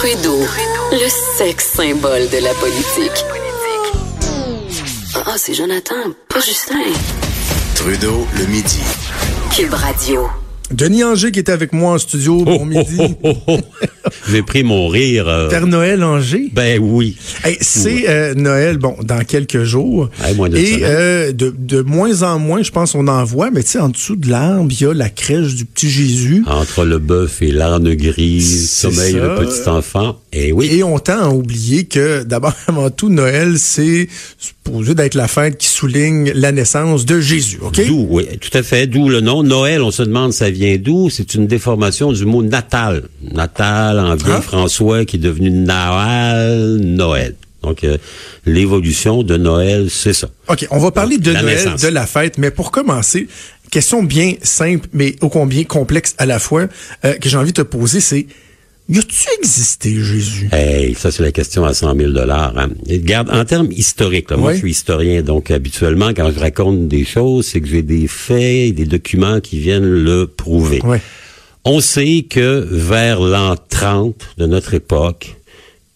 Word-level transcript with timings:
Trudeau, 0.00 0.38
le 0.92 1.08
sexe 1.36 1.72
symbole 1.74 2.26
de 2.30 2.38
la 2.42 2.54
politique. 2.54 3.22
Ah, 5.14 5.34
c'est 5.36 5.52
Jonathan, 5.52 5.94
pas 6.26 6.40
Justin. 6.40 6.78
Trudeau, 7.74 8.26
le 8.38 8.46
midi. 8.46 8.80
Cube 9.54 9.74
Radio. 9.74 10.26
Denis 10.70 11.04
Anger 11.04 11.30
qui 11.30 11.40
était 11.40 11.52
avec 11.52 11.74
moi 11.74 11.92
en 11.92 11.98
studio, 11.98 12.42
bon 12.44 12.64
midi. 12.64 12.96
Oh, 12.98 13.10
oh, 13.24 13.34
oh, 13.46 13.58
oh. 13.58 13.86
J'ai 14.30 14.42
pris 14.42 14.62
mon 14.62 14.88
rire. 14.88 15.28
euh, 15.28 15.48
Père 15.48 15.66
Noël 15.66 16.02
Anger. 16.04 16.48
ben 16.52 16.78
oui. 16.80 17.16
Hey, 17.44 17.56
c'est 17.60 18.08
euh, 18.08 18.34
Noël, 18.34 18.78
bon, 18.78 18.96
dans 19.02 19.22
quelques 19.24 19.62
jours. 19.64 20.10
Moins 20.36 20.48
de 20.48 20.56
Et 20.58 20.78
euh, 20.82 21.32
de, 21.32 21.54
de 21.56 21.80
moins 21.82 22.22
en 22.22 22.38
moins, 22.38 22.62
je 22.62 22.70
pense, 22.70 22.94
on 22.94 23.08
en 23.08 23.24
voit, 23.24 23.50
mais 23.50 23.62
tu 23.62 23.70
sais, 23.70 23.78
en 23.80 23.88
dessous 23.88 24.16
de 24.16 24.28
l'arbre, 24.30 24.68
il 24.70 24.80
y 24.82 24.86
a 24.86 24.94
la 24.94 25.08
crèche 25.08 25.54
du 25.54 25.64
petit 25.64 25.90
Jésus. 25.90 26.42
Entre 26.46 26.84
le 26.84 26.98
bœuf 26.98 27.42
et 27.42 27.50
l'âne 27.50 27.92
gris, 27.94 28.42
C'est 28.42 28.88
sommeille 28.90 29.12
ça. 29.12 29.18
le 29.18 29.34
petit 29.36 29.68
enfant. 29.68 30.18
Et 30.32 30.52
oui. 30.52 30.68
Et 30.72 30.82
on 30.82 30.98
tend 30.98 31.20
à 31.20 31.28
oublier 31.28 31.84
que, 31.84 32.22
d'abord, 32.22 32.54
avant 32.66 32.90
tout, 32.90 33.08
Noël, 33.08 33.54
c'est 33.58 34.08
supposé 34.70 34.94
d'être 34.94 35.14
la 35.14 35.28
fête 35.28 35.58
qui 35.58 35.66
souligne 35.66 36.32
la 36.34 36.52
naissance 36.52 37.04
de 37.04 37.20
Jésus, 37.20 37.58
OK? 37.60 37.84
D'où, 37.86 38.06
oui, 38.08 38.24
tout 38.40 38.56
à 38.56 38.62
fait. 38.62 38.86
D'où 38.86 39.08
le 39.08 39.20
nom. 39.20 39.42
Noël, 39.42 39.82
on 39.82 39.90
se 39.90 40.02
demande 40.02 40.32
ça 40.32 40.50
vient 40.50 40.76
d'où? 40.78 41.10
C'est 41.10 41.34
une 41.34 41.46
déformation 41.46 42.12
du 42.12 42.24
mot 42.24 42.42
natal. 42.42 43.04
Natal 43.32 43.98
en 43.98 44.14
vieil 44.14 44.34
Ah. 44.36 44.40
François 44.40 45.04
qui 45.04 45.16
est 45.16 45.20
devenu 45.20 45.50
Naal, 45.50 46.76
Noël. 46.76 47.34
Donc, 47.62 47.84
euh, 47.84 47.98
l'évolution 48.46 49.22
de 49.22 49.36
Noël, 49.36 49.88
c'est 49.90 50.14
ça. 50.14 50.28
OK, 50.48 50.66
on 50.70 50.78
va 50.78 50.90
parler 50.92 51.18
de 51.18 51.32
Noël, 51.32 51.44
naissance. 51.44 51.82
de 51.82 51.88
la 51.88 52.06
fête, 52.06 52.38
mais 52.38 52.50
pour 52.50 52.70
commencer, 52.70 53.28
question 53.70 54.02
bien 54.02 54.34
simple, 54.42 54.88
mais 54.94 55.16
ô 55.20 55.28
combien 55.28 55.64
complexe 55.64 56.14
à 56.16 56.24
la 56.26 56.38
fois, 56.38 56.68
euh, 57.04 57.14
que 57.14 57.28
j'ai 57.28 57.36
envie 57.36 57.52
de 57.52 57.62
te 57.62 57.66
poser, 57.66 58.00
c'est, 58.00 58.26
y 58.90 58.98
a-tu 58.98 59.28
existé 59.38 59.94
Jésus? 60.02 60.48
Hey, 60.52 60.94
ça 60.94 61.10
c'est 61.10 61.22
la 61.22 61.32
question 61.32 61.64
à 61.64 61.72
100 61.72 61.96
000 61.96 62.10
dollars. 62.10 62.52
Hein. 62.58 62.70
Et 62.86 62.98
Regarde, 62.98 63.30
en 63.30 63.44
termes 63.44 63.70
historiques, 63.72 64.30
là, 64.30 64.36
moi 64.36 64.52
je 64.52 64.58
suis 64.58 64.70
historien, 64.72 65.22
donc 65.22 65.50
habituellement 65.50 66.08
quand 66.08 66.30
je 66.30 66.38
raconte 66.38 66.88
des 66.88 67.04
choses, 67.04 67.46
c'est 67.46 67.60
que 67.60 67.68
j'ai 67.68 67.82
des 67.82 68.08
faits, 68.08 68.40
et 68.40 68.72
des 68.72 68.86
documents 68.86 69.40
qui 69.40 69.58
viennent 69.58 69.88
le 69.88 70.26
prouver. 70.26 70.82
On 71.64 71.80
sait 71.80 72.26
que 72.28 72.66
vers 72.70 73.20
l'an 73.20 73.54
30 73.68 74.14
de 74.38 74.46
notre 74.46 74.74
époque, 74.74 75.36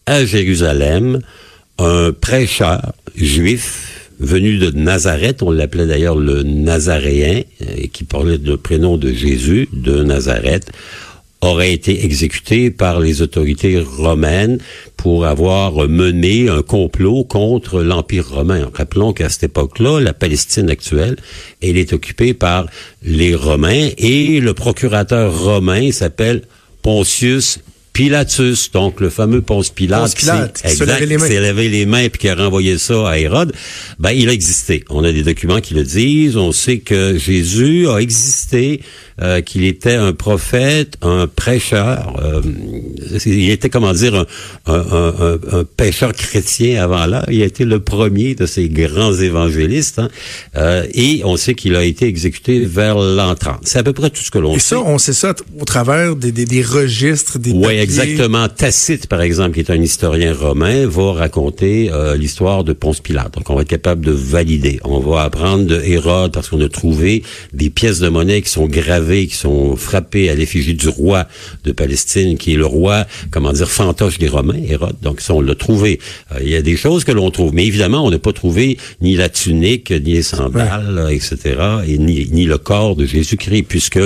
à 0.07 0.25
Jérusalem, 0.25 1.21
un 1.79 2.13
prêcheur 2.13 2.93
juif 3.17 3.95
venu 4.21 4.59
de 4.59 4.71
Nazareth, 4.71 5.43
on 5.43 5.51
l'appelait 5.51 5.87
d'ailleurs 5.87 6.17
le 6.17 6.43
Nazaréen, 6.43 7.43
euh, 7.63 7.87
qui 7.93 8.05
parlait 8.05 8.39
le 8.39 8.57
prénom 8.57 8.97
de 8.97 9.13
Jésus 9.13 9.69
de 9.73 10.03
Nazareth, 10.03 10.71
aurait 11.45 11.73
été 11.73 12.05
exécuté 12.05 12.71
par 12.71 13.01
les 13.01 13.23
autorités 13.23 13.79
romaines 13.81 14.59
pour 14.97 15.27
avoir 15.27 15.89
mené 15.89 16.49
un 16.49 16.63
complot 16.63 17.25
contre 17.25 17.83
l'Empire 17.83 18.29
romain. 18.29 18.71
Rappelons 18.73 19.13
qu'à 19.13 19.29
cette 19.29 19.45
époque-là, 19.45 20.01
la 20.01 20.15
Palestine 20.15 20.71
actuelle, 20.71 21.17
elle 21.63 21.77
est 21.77 21.93
occupée 21.93 22.35
par 22.35 22.67
les 23.03 23.35
Romains 23.35 23.91
et 23.99 24.41
le 24.41 24.55
procurateur 24.55 25.39
romain 25.39 25.93
s'appelle 25.93 26.43
Pontius 26.83 27.61
Pilatus, 27.95 28.73
donc 28.73 29.01
le 29.01 29.09
fameux 29.09 29.41
Ponce 29.41 29.71
Pilate, 29.71 30.15
Pilate, 30.17 30.53
qui 30.57 30.63
qui 30.69 30.75
se 30.77 30.85
s'est- 31.21 31.27
s'est 31.29 31.41
lavé 31.41 31.69
les 31.69 31.87
mains 31.87 32.09
puis 32.09 32.19
qui 32.19 32.29
a 32.29 32.35
renvoyé 32.35 32.77
ça 32.77 33.09
à 33.09 33.19
Hérode, 33.19 33.53
ben 34.01 34.11
il 34.11 34.29
a 34.29 34.33
existé. 34.33 34.85
On 34.91 35.05
a 35.05 35.13
des 35.13 35.23
documents 35.23 35.61
qui 35.61 35.75
le 35.75 35.85
disent. 35.85 36.37
On 36.37 36.51
sait 36.51 36.79
que 36.79 37.17
Jésus 37.17 37.89
a 37.89 37.99
existé, 37.99 38.81
euh, 39.23 39.41
qu'il 39.43 39.65
était 39.65 39.95
un 39.95 40.13
prophète, 40.13 40.97
un 41.03 41.29
prêcheur. 41.29 42.17
euh, 42.23 42.43
il 43.27 43.51
était 43.51 43.71
comment 43.71 43.93
dire 43.93 44.15
un, 44.17 44.27
un, 44.67 44.75
un, 45.21 45.39
un- 45.61 45.65
pêcheur 45.65 46.13
chrétien 46.15 46.83
avant 46.83 47.07
là. 47.07 47.25
Il 47.31 47.41
a 47.43 47.45
été 47.47 47.65
le 47.65 47.79
premier 47.79 48.35
de 48.35 48.45
ces 48.47 48.69
grands 48.69 49.15
évangélistes. 49.15 50.01
hein. 50.01 50.09
Euh, 50.57 50.85
et 50.95 51.23
on 51.25 51.37
sait 51.37 51.55
qu'il 51.55 51.77
a 51.77 51.85
été 51.85 52.07
exécuté 52.07 52.59
vers 52.65 52.97
l'an 52.99 53.37
30. 53.37 53.61
C'est 53.63 53.79
à 53.79 53.85
peu 53.85 53.93
près 53.93 54.11
tout 54.11 54.23
ce 54.23 54.33
que 54.33 54.39
l'on 54.39 54.55
Et 54.57 54.59
sait. 54.59 54.71
ça, 54.75 54.81
on 54.81 54.99
sait 54.99 55.13
ça 55.13 55.33
au 55.61 55.65
travers 55.65 56.17
des, 56.17 56.33
des, 56.33 56.45
des 56.45 56.63
registres, 56.63 57.39
des. 57.39 57.53
Exactement. 57.85 58.49
Tacite, 58.49 59.07
par 59.07 59.23
exemple, 59.23 59.55
qui 59.55 59.61
est 59.61 59.71
un 59.71 59.81
historien 59.81 60.35
romain, 60.35 60.87
va 60.87 61.13
raconter 61.13 61.91
euh, 61.93 62.17
l'histoire 62.17 62.65
de 62.65 62.73
Ponce 62.73 63.01
Pilate. 63.01 63.35
Donc, 63.35 63.49
on 63.51 63.55
va 63.55 63.63
être 63.63 63.69
capable 63.69 64.05
de 64.05 64.13
valider. 64.13 64.81
On 64.85 64.99
va 65.01 65.23
apprendre 65.23 65.65
de 65.65 65.81
Hérode 65.81 66.33
parce 66.33 66.49
qu'on 66.49 66.61
a 66.61 66.69
trouvé 66.69 67.23
des 67.53 67.71
pièces 67.71 68.01
de 68.01 68.09
monnaie 68.09 68.43
qui 68.43 68.51
sont 68.51 68.67
gravées, 68.67 69.27
qui 69.27 69.37
sont 69.37 69.77
frappées 69.77 70.31
à 70.31 70.35
l'effigie 70.35 70.75
du 70.75 70.89
roi 70.89 71.27
de 71.65 71.73
Palestine, 71.73 72.37
qui 72.39 72.55
est 72.55 72.57
le 72.57 72.67
roi, 72.67 73.07
comment 73.31 73.53
dire, 73.53 73.71
fantoche 73.71 74.19
des 74.19 74.29
Romains, 74.29 74.61
Hérode. 74.69 74.97
Donc, 75.03 75.21
ça, 75.21 75.35
on 75.35 75.41
l'a 75.41 75.55
trouvé. 75.55 76.01
Euh, 76.33 76.41
Il 76.43 76.51
y 76.51 76.57
a 76.57 76.63
des 76.63 76.77
choses 76.77 77.05
que 77.05 77.13
l'on 77.13 77.31
trouve. 77.31 77.55
Mais 77.55 77.67
évidemment, 77.67 78.05
on 78.05 78.11
n'a 78.11 78.19
pas 78.19 78.33
trouvé 78.33 78.79
ni 79.01 79.17
la 79.17 79.29
tunique, 79.29 79.91
ni 79.91 80.15
les 80.15 80.23
sandales, 80.23 80.99
euh, 80.99 81.09
etc., 81.09 81.57
et 81.87 81.99
ni, 81.99 82.29
ni 82.31 82.45
le 82.47 82.59
corps 82.59 82.97
de 82.97 83.07
Jésus-Christ, 83.07 83.65
puisque 83.69 84.01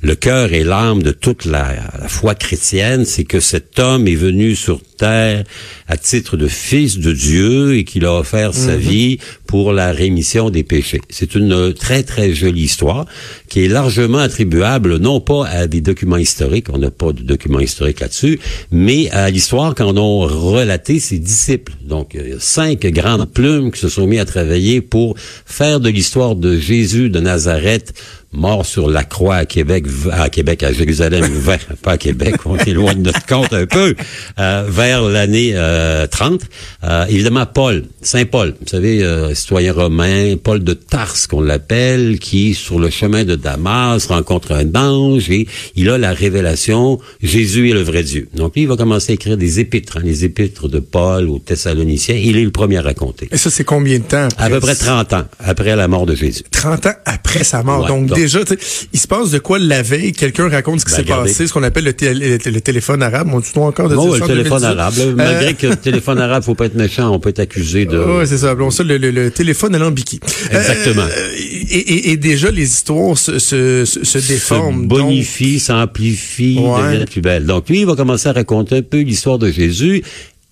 le 0.00 0.14
cœur 0.14 0.52
et 0.52 0.64
l'âme 0.64 1.02
de 1.02 1.10
toute 1.10 1.44
la, 1.44 1.74
la 2.00 2.08
foi 2.08 2.34
chrétienne, 2.34 3.04
c'est 3.04 3.23
que 3.24 3.40
cet 3.40 3.78
homme 3.78 4.08
est 4.08 4.14
venu 4.14 4.54
sur 4.54 4.80
terre 4.96 5.44
à 5.86 5.96
titre 5.96 6.36
de 6.36 6.48
fils 6.48 6.98
de 6.98 7.12
Dieu 7.12 7.76
et 7.76 7.84
qu'il 7.84 8.04
a 8.04 8.14
offert 8.14 8.54
sa 8.54 8.76
vie 8.76 9.18
pour 9.46 9.72
la 9.72 9.92
rémission 9.92 10.50
des 10.50 10.62
péchés. 10.62 11.00
C'est 11.10 11.34
une 11.34 11.74
très, 11.74 12.02
très 12.02 12.32
jolie 12.32 12.62
histoire 12.62 13.06
qui 13.48 13.64
est 13.64 13.68
largement 13.68 14.18
attribuable 14.18 14.98
non 14.98 15.20
pas 15.20 15.46
à 15.46 15.66
des 15.66 15.80
documents 15.80 16.16
historiques, 16.16 16.66
on 16.72 16.78
n'a 16.78 16.90
pas 16.90 17.12
de 17.12 17.22
documents 17.22 17.60
historiques 17.60 18.00
là-dessus, 18.00 18.40
mais 18.70 19.10
à 19.10 19.30
l'histoire 19.30 19.74
qu'en 19.74 19.96
ont 19.96 20.20
relaté 20.20 20.98
ses 20.98 21.18
disciples. 21.18 21.72
Donc, 21.84 22.16
cinq 22.38 22.86
grandes 22.86 23.30
plumes 23.30 23.70
qui 23.70 23.80
se 23.80 23.88
sont 23.88 24.06
mis 24.06 24.18
à 24.18 24.24
travailler 24.24 24.80
pour 24.80 25.16
faire 25.18 25.80
de 25.80 25.88
l'histoire 25.88 26.36
de 26.36 26.56
Jésus 26.56 27.10
de 27.10 27.20
Nazareth 27.20 27.94
mort 28.34 28.66
sur 28.66 28.88
la 28.88 29.04
croix 29.04 29.36
à 29.36 29.44
Québec, 29.46 29.86
à 30.12 30.28
Québec, 30.28 30.62
à 30.62 30.72
Jérusalem, 30.72 31.24
vers, 31.32 31.58
pas 31.82 31.92
à 31.92 31.98
Québec, 31.98 32.34
on 32.44 32.56
éloigne 32.56 33.02
notre 33.02 33.24
compte 33.26 33.52
un 33.52 33.66
peu, 33.66 33.94
euh, 34.38 34.64
vers 34.68 35.02
l'année 35.02 35.52
euh, 35.54 36.06
30. 36.06 36.40
Euh, 36.84 37.06
évidemment, 37.06 37.46
Paul, 37.46 37.84
Saint 38.02 38.24
Paul, 38.24 38.54
vous 38.60 38.68
savez, 38.68 39.02
euh, 39.02 39.34
citoyen 39.34 39.72
romain, 39.72 40.36
Paul 40.42 40.62
de 40.62 40.74
Tarse 40.74 41.26
qu'on 41.26 41.40
l'appelle, 41.40 42.18
qui, 42.18 42.54
sur 42.54 42.78
le 42.78 42.90
chemin 42.90 43.24
de 43.24 43.36
Damas, 43.36 44.06
rencontre 44.06 44.52
un 44.52 44.74
ange 44.74 45.30
et 45.30 45.46
il 45.76 45.88
a 45.90 45.98
la 45.98 46.12
révélation, 46.12 46.98
Jésus 47.22 47.70
est 47.70 47.74
le 47.74 47.82
vrai 47.82 48.02
Dieu. 48.02 48.28
Donc, 48.34 48.54
lui, 48.54 48.62
il 48.62 48.68
va 48.68 48.76
commencer 48.76 49.12
à 49.12 49.14
écrire 49.14 49.36
des 49.36 49.60
épîtres, 49.60 49.98
hein, 49.98 50.02
les 50.04 50.24
épîtres 50.24 50.68
de 50.68 50.78
Paul 50.80 51.28
aux 51.28 51.38
Thessaloniciens. 51.38 52.16
Il 52.16 52.36
est 52.36 52.44
le 52.44 52.50
premier 52.50 52.78
à 52.78 52.82
raconter. 52.82 53.28
Et 53.32 53.36
ça, 53.38 53.50
c'est 53.50 53.64
combien 53.64 53.98
de 53.98 54.04
temps? 54.04 54.28
À 54.38 54.48
peu 54.50 54.60
près 54.60 54.74
30 54.74 55.12
ans 55.12 55.24
après 55.38 55.76
la 55.76 55.88
mort 55.88 56.06
de 56.06 56.14
Jésus. 56.14 56.42
30 56.50 56.86
ans 56.86 56.92
après 57.04 57.44
sa 57.44 57.62
mort. 57.62 57.82
Ouais, 57.82 57.88
donc, 57.88 58.06
donc- 58.06 58.18
déjà, 58.24 58.44
tu 58.44 58.54
sais, 58.54 58.86
il 58.92 58.98
se 59.00 59.06
passe 59.06 59.30
de 59.30 59.38
quoi 59.38 59.58
la 59.58 59.82
veille? 59.82 60.12
Quelqu'un 60.12 60.48
raconte 60.48 60.80
ce 60.80 60.84
qui 60.84 60.90
Ben, 60.92 60.96
s'est 60.98 61.04
passé, 61.04 61.46
ce 61.46 61.52
qu'on 61.52 61.62
appelle 61.62 61.84
le, 61.84 61.92
tél- 61.92 62.18
le- 62.44 62.60
téléphone 62.60 63.02
arabe. 63.02 63.28
On 63.32 63.40
dit 63.40 63.50
encore 63.56 63.88
de 63.88 63.94
dire 63.96 64.04
le 64.04 64.20
téléphone 64.20 64.60
2018? 64.62 64.64
arabe. 64.64 64.94
là, 64.98 65.04
malgré 65.14 65.54
que 65.54 65.66
le 65.68 65.76
téléphone 65.76 66.18
arabe, 66.20 66.42
faut 66.44 66.54
pas 66.54 66.66
être 66.66 66.74
méchant, 66.74 67.10
on 67.10 67.18
peut 67.20 67.30
être 67.30 67.40
accusé 67.40 67.86
de. 67.86 67.98
Oui, 67.98 68.26
c'est 68.26 68.38
ça. 68.38 68.50
Appelons 68.50 68.70
ça 68.70 68.82
le, 68.82 68.96
le- 68.98 69.10
le 69.10 69.30
téléphone 69.30 69.74
alambiqué. 69.74 70.18
Exactement. 70.50 71.02
Euh, 71.02 71.30
et, 71.38 71.76
et- 71.78 72.10
et 72.12 72.16
déjà, 72.16 72.50
les 72.50 72.64
histoires 72.64 73.16
se, 73.18 73.38
se, 73.38 73.84
se, 73.84 74.04
se 74.04 74.18
déforment. 74.18 74.84
se 74.84 74.88
Donc, 74.88 75.00
bonifie, 75.00 75.60
s'amplifie, 75.60 76.58
Ouais. 76.58 76.92
devient 76.94 77.04
plus 77.06 77.20
belle. 77.20 77.46
Donc 77.46 77.68
lui, 77.68 77.80
il 77.80 77.86
va 77.86 77.94
commencer 77.96 78.28
à 78.28 78.32
raconter 78.32 78.76
un 78.78 78.82
peu 78.82 79.00
l'histoire 79.00 79.38
de 79.38 79.50
Jésus 79.50 80.02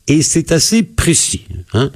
et 0.09 0.23
c'est 0.23 0.53
assez 0.53 0.83
précis. 0.83 1.43
Hein? 1.75 1.91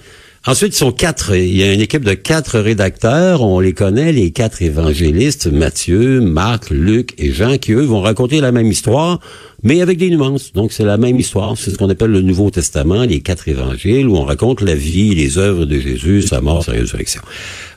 Ensuite, 0.49 0.75
ils 0.75 0.79
sont 0.79 0.93
quatre. 0.93 1.35
Il 1.35 1.57
y 1.57 1.65
a 1.65 1.73
une 1.73 1.81
équipe 1.81 2.05
de 2.05 2.15
quatre 2.15 2.61
rédacteurs. 2.61 3.43
On 3.43 3.59
les 3.59 3.73
connaît, 3.73 4.13
les 4.13 4.31
quatre 4.31 4.63
évangélistes, 4.63 5.49
Matthieu, 5.49 6.21
Marc, 6.21 6.71
Luc 6.71 7.15
et 7.19 7.33
Jean, 7.33 7.59
qui 7.59 7.73
eux 7.73 7.83
vont 7.83 8.01
raconter 8.01 8.41
la 8.41 8.53
même 8.53 8.69
histoire, 8.69 9.19
mais 9.65 9.81
avec 9.81 9.99
des 9.99 10.09
nuances. 10.09 10.53
Donc, 10.53 10.73
c'est 10.73 10.85
la 10.85 10.99
même 10.99 11.19
histoire. 11.19 11.57
C'est 11.59 11.73
ce 11.73 11.77
qu'on 11.77 11.91
appelle 11.91 12.13
le 12.13 12.23
Nouveau 12.23 12.51
Testament, 12.51 13.03
les 13.03 13.19
quatre 13.19 13.49
évangiles, 13.49 14.07
où 14.07 14.17
on 14.17 14.25
raconte 14.25 14.61
la 14.61 14.77
vie, 14.77 15.17
les 15.17 15.37
œuvres 15.37 15.65
de 15.65 15.81
Jésus, 15.81 16.23
sa 16.23 16.41
mort, 16.41 16.63
sa 16.63 16.71
résurrection. 16.71 17.23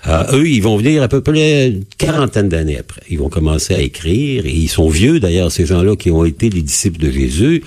Euh, 0.05 0.37
eux, 0.37 0.47
ils 0.47 0.61
vont 0.61 0.77
venir 0.77 1.01
à 1.01 1.07
peu 1.07 1.21
près 1.21 1.69
une 1.69 1.85
quarantaine 1.97 2.49
d'années 2.49 2.77
après. 2.77 3.01
Ils 3.09 3.17
vont 3.17 3.29
commencer 3.29 3.73
à 3.73 3.79
écrire, 3.79 4.45
et 4.45 4.53
ils 4.53 4.69
sont 4.69 4.89
vieux 4.89 5.19
d'ailleurs, 5.19 5.51
ces 5.51 5.65
gens-là 5.65 5.95
qui 5.95 6.11
ont 6.11 6.23
été 6.23 6.51
les 6.51 6.61
disciples 6.61 6.99
de 6.99 7.09
Jésus. 7.09 7.63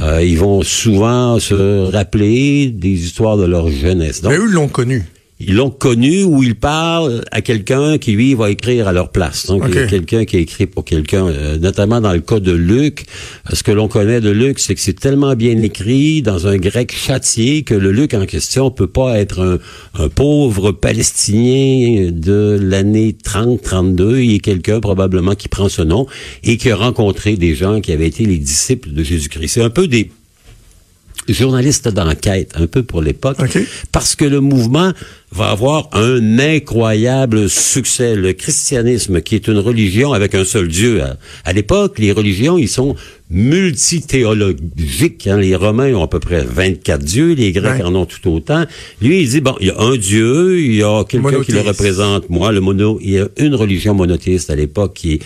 Euh, 0.00 0.22
ils 0.22 0.38
vont 0.38 0.62
souvent 0.62 1.38
se 1.40 1.90
rappeler 1.90 2.68
des 2.68 2.90
histoires 2.90 3.36
de 3.36 3.44
leur 3.44 3.68
jeunesse. 3.68 4.20
Donc, 4.20 4.32
mais 4.32 4.38
eux 4.38 4.46
l'ont 4.46 4.68
connu. 4.68 5.04
Ils 5.40 5.54
l'ont 5.54 5.70
connu 5.70 6.24
ou 6.24 6.42
ils 6.42 6.56
parlent 6.56 7.22
à 7.30 7.40
quelqu'un 7.42 7.98
qui, 7.98 8.12
lui, 8.12 8.34
va 8.34 8.50
écrire 8.50 8.88
à 8.88 8.92
leur 8.92 9.10
place. 9.10 9.46
Donc, 9.46 9.62
il 9.68 9.74
y 9.74 9.78
a 9.78 9.84
Ok. 9.84 9.90
quelqu'un 9.90 10.24
qui 10.24 10.36
a 10.36 10.40
écrit 10.40 10.66
pour 10.66 10.84
quelqu'un, 10.84 11.26
euh, 11.28 11.58
notamment 11.58 12.00
dans 12.00 12.12
le 12.12 12.20
cas 12.20 12.40
de 12.40 12.50
Luc. 12.52 13.04
Euh, 13.50 13.54
Ce 13.54 13.62
que 13.62 13.70
l'on 13.70 13.86
connaît 13.88 14.20
de 14.20 14.30
Luc, 14.30 14.58
c'est 14.58 14.74
que 14.74 14.80
c'est 14.80 14.98
tellement 14.98 15.34
bien 15.36 15.56
écrit 15.62 16.22
dans 16.22 16.46
un 16.48 16.56
grec 16.56 16.92
châtié 16.92 17.62
que 17.62 17.74
le 17.74 17.92
Luc 17.92 18.14
en 18.14 18.26
question 18.26 18.70
peut 18.72 18.88
pas 18.88 19.18
être 19.18 19.40
un, 19.40 19.58
un 20.02 20.08
pauvre 20.08 20.72
palestinien 20.72 22.10
de 22.12 22.58
l'année 22.60 23.14
30-32. 23.24 24.18
Il 24.24 24.34
est 24.34 24.38
quelqu'un 24.40 24.80
probablement 24.80 25.34
qui 25.34 25.48
prend 25.48 25.68
ce 25.68 25.82
nom 25.82 26.06
et 26.42 26.56
qui 26.56 26.70
a 26.70 26.76
rencontré 26.76 27.36
des 27.36 27.54
gens 27.54 27.80
qui 27.80 27.92
avaient 27.92 28.08
été 28.08 28.24
les 28.24 28.38
disciples 28.38 28.90
de 28.92 29.02
Jésus-Christ. 29.02 29.48
C'est 29.48 29.62
un 29.62 29.70
peu 29.70 29.86
des 29.88 30.10
journaliste 31.28 31.88
d'enquête, 31.88 32.52
un 32.54 32.66
peu 32.66 32.82
pour 32.82 33.02
l'époque, 33.02 33.36
parce 33.92 34.14
que 34.16 34.24
le 34.24 34.40
mouvement 34.40 34.92
va 35.30 35.50
avoir 35.50 35.90
un 35.92 36.38
incroyable 36.38 37.50
succès. 37.50 38.14
Le 38.16 38.32
christianisme, 38.32 39.20
qui 39.20 39.34
est 39.34 39.46
une 39.46 39.58
religion 39.58 40.12
avec 40.14 40.34
un 40.34 40.44
seul 40.44 40.68
Dieu. 40.68 41.02
À, 41.02 41.16
à 41.44 41.52
l'époque, 41.52 41.98
les 41.98 42.12
religions, 42.12 42.56
ils 42.56 42.68
sont 42.68 42.96
multithéologiques. 43.30 45.26
Hein. 45.26 45.38
Les 45.38 45.54
Romains 45.54 45.92
ont 45.94 46.02
à 46.02 46.08
peu 46.08 46.20
près 46.20 46.44
24 46.44 47.02
dieux, 47.04 47.32
les 47.34 47.52
Grecs 47.52 47.74
Ouais. 47.78 47.82
en 47.82 47.94
ont 47.94 48.06
tout 48.06 48.26
autant. 48.30 48.64
Lui, 49.02 49.20
il 49.22 49.28
dit, 49.28 49.40
bon, 49.40 49.54
il 49.60 49.66
y 49.66 49.70
a 49.70 49.78
un 49.78 49.96
Dieu, 49.96 50.58
il 50.60 50.76
y 50.76 50.82
a 50.82 51.04
quelqu'un 51.04 51.42
qui 51.42 51.52
le 51.52 51.60
représente, 51.60 52.30
moi, 52.30 52.52
le 52.52 52.60
mono, 52.60 52.98
il 53.02 53.10
y 53.10 53.18
a 53.18 53.28
une 53.38 53.54
religion 53.54 53.94
monothéiste 53.94 54.48
à 54.50 54.56
l'époque 54.56 54.94
qui 54.94 55.14
est 55.14 55.20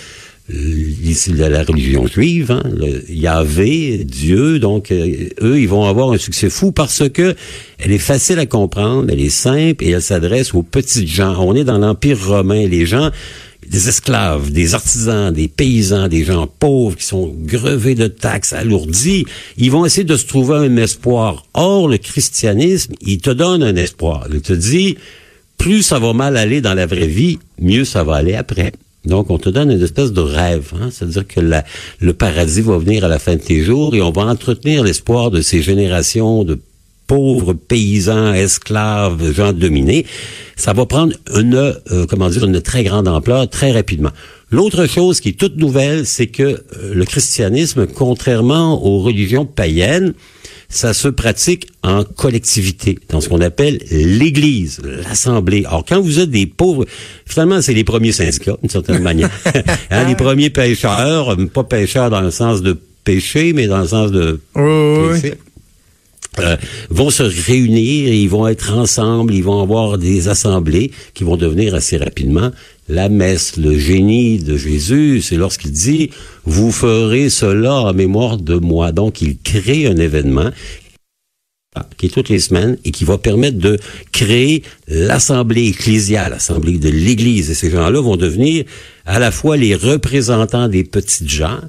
la, 0.49 1.49
la 1.49 1.65
religion 1.65 2.07
juive, 2.07 2.51
hein, 2.51 2.63
Yahvé, 3.09 4.05
Dieu, 4.05 4.59
donc 4.59 4.91
euh, 4.91 5.29
eux, 5.41 5.61
ils 5.61 5.69
vont 5.69 5.85
avoir 5.85 6.13
un 6.13 6.19
succès 6.19 6.51
fou 6.51 6.73
parce 6.73 7.09
que 7.09 7.35
elle 7.79 7.93
est 7.93 7.99
facile 7.99 8.39
à 8.39 8.47
comprendre, 8.47 9.09
elle 9.11 9.21
est 9.21 9.31
simple 9.31 9.85
et 9.85 9.91
elle 9.91 10.03
s'adresse 10.03 10.55
aux 10.55 10.63
petites 10.63 11.09
gens. 11.09 11.37
On 11.39 11.55
est 11.55 11.65
dans 11.65 11.79
l'Empire 11.79 12.19
romain, 12.27 12.67
les 12.67 12.87
gens, 12.87 13.11
des 13.67 13.89
esclaves, 13.89 14.51
des 14.51 14.75
artisans, 14.75 15.33
des 15.33 15.49
paysans, 15.49 16.09
des 16.09 16.25
gens 16.25 16.47
pauvres 16.47 16.97
qui 16.97 17.07
sont 17.07 17.35
grevés 17.35 17.95
de 17.95 18.09
taxes, 18.09 18.53
alourdis, 18.53 19.25
ils 19.57 19.71
vont 19.71 19.87
essayer 19.87 20.05
de 20.05 20.17
se 20.17 20.27
trouver 20.27 20.57
un 20.57 20.77
espoir. 20.77 21.47
Or, 21.55 21.89
le 21.89 21.99
christianisme, 21.99 22.95
il 23.01 23.19
te 23.19 23.31
donne 23.31 23.63
un 23.63 23.77
espoir. 23.77 24.27
Il 24.33 24.41
te 24.41 24.53
dit, 24.53 24.97
plus 25.57 25.83
ça 25.83 25.99
va 25.99 26.13
mal 26.13 26.37
aller 26.37 26.61
dans 26.61 26.75
la 26.75 26.87
vraie 26.87 27.07
vie, 27.07 27.39
mieux 27.61 27.85
ça 27.85 28.05
va 28.05 28.17
aller 28.17 28.35
après. 28.35 28.73
Donc, 29.05 29.31
on 29.31 29.39
te 29.39 29.49
donne 29.49 29.71
une 29.71 29.83
espèce 29.83 30.13
de 30.13 30.21
rêve. 30.21 30.73
Hein? 30.81 30.89
C'est-à-dire 30.91 31.27
que 31.27 31.41
le 31.41 32.13
paradis 32.13 32.61
va 32.61 32.79
venir 32.79 33.05
à 33.05 33.09
la 33.09 33.19
fin 33.19 33.35
de 33.35 33.41
tes 33.41 33.63
jours 33.63 33.95
et 33.95 34.03
on 34.03 34.11
va 34.13 34.23
entretenir 34.23 34.85
l'espoir 34.85 35.31
de 35.31 35.41
ces 35.41 35.61
générations 35.61 36.45
de 36.45 36.59
pauvres 37.07 37.53
paysans, 37.53 38.33
esclaves, 38.33 39.33
gens 39.33 39.53
dominés. 39.53 40.07
Ça 40.57 40.73
va 40.73 40.87
prendre 40.87 41.15
une, 41.35 41.55
euh, 41.57 42.07
comment 42.09 42.29
dire, 42.29 42.45
une 42.45 42.61
très 42.61 42.85
grande 42.85 43.09
ampleur 43.09 43.49
très 43.51 43.73
rapidement. 43.73 44.11
L'autre 44.53 44.87
chose 44.87 45.21
qui 45.21 45.31
est 45.31 45.39
toute 45.39 45.57
nouvelle, 45.57 46.07
c'est 46.07 46.27
que 46.27 46.43
euh, 46.43 46.95
le 46.95 47.05
christianisme, 47.07 47.87
contrairement 47.87 48.85
aux 48.85 49.01
religions 49.01 49.47
païennes, 49.47 50.13
ça 50.69 50.93
se 50.93 51.09
pratique 51.09 51.69
en 51.83 52.05
collectivité, 52.05 52.99
dans 53.09 53.23
ce 53.23 53.31
qu'on 53.31 53.41
appelle 53.41 53.79
l'Église, 53.91 54.81
l'Assemblée. 54.85 55.65
Alors, 55.67 55.85
quand 55.87 56.01
vous 56.03 56.21
êtes 56.21 56.31
des 56.31 56.47
pauvres, 56.47 56.85
finalement, 57.25 57.63
c'est 57.63 57.75
les 57.75 57.85
premiers 57.85 58.13
syndicats, 58.13 58.57
d'une 58.61 58.71
certaine 58.71 59.03
manière. 59.03 59.31
Hein, 59.91 60.05
les 60.07 60.15
premiers 60.15 60.51
pêcheurs, 60.51 61.37
pas 61.53 61.65
pêcheurs 61.65 62.11
dans 62.11 62.21
le 62.21 62.31
sens 62.31 62.61
de 62.61 62.79
péché, 63.05 63.55
mais 63.55 63.67
dans 63.67 63.81
le 63.81 63.89
sens 63.89 64.13
de 64.13 64.41
Oui, 64.55 64.63
oui, 64.63 65.21
oui. 65.25 65.33
Euh, 66.39 66.57
vont 66.89 67.11
se 67.11 67.23
réunir, 67.23 68.11
ils 68.11 68.29
vont 68.29 68.49
être 68.49 68.73
ensemble, 68.73 69.35
ils 69.35 69.45
vont 69.45 69.61
avoir 69.61 69.99
des 69.99 70.29
assemblées 70.29 70.91
qui 71.13 71.25
vont 71.25 71.37
devenir 71.37 71.75
assez 71.75 71.99
rapidement 71.99 72.51
la 72.89 73.09
messe, 73.09 73.57
le 73.57 73.79
génie 73.79 74.39
de 74.39 74.57
Jésus, 74.57 75.23
c'est 75.23 75.37
lorsqu'il 75.37 75.73
dit 75.73 76.11
vous 76.45 76.73
ferez 76.73 77.31
cela 77.31 77.75
en 77.75 77.93
mémoire 77.93 78.39
de 78.39 78.57
moi. 78.57 78.93
Donc 78.93 79.23
il 79.23 79.39
crée 79.39 79.87
un 79.87 79.97
événement 79.97 80.51
qui 81.97 82.07
est 82.07 82.11
toutes 82.11 82.29
les 82.29 82.41
semaines 82.41 82.77
et 82.85 82.91
qui 82.91 83.05
va 83.05 83.17
permettre 83.17 83.59
de 83.59 83.79
créer 84.11 84.63
l'assemblée 84.89 85.69
ecclésiale, 85.69 86.33
l'assemblée 86.33 86.79
de 86.79 86.91
l'Église. 86.91 87.51
Et 87.51 87.55
ces 87.55 87.71
gens-là 87.71 88.01
vont 88.01 88.17
devenir 88.17 88.65
à 89.07 89.19
la 89.19 89.31
fois 89.31 89.57
les 89.57 89.75
représentants 89.75 90.69
des 90.69 90.85
petites 90.85 91.31
gens 91.31 91.61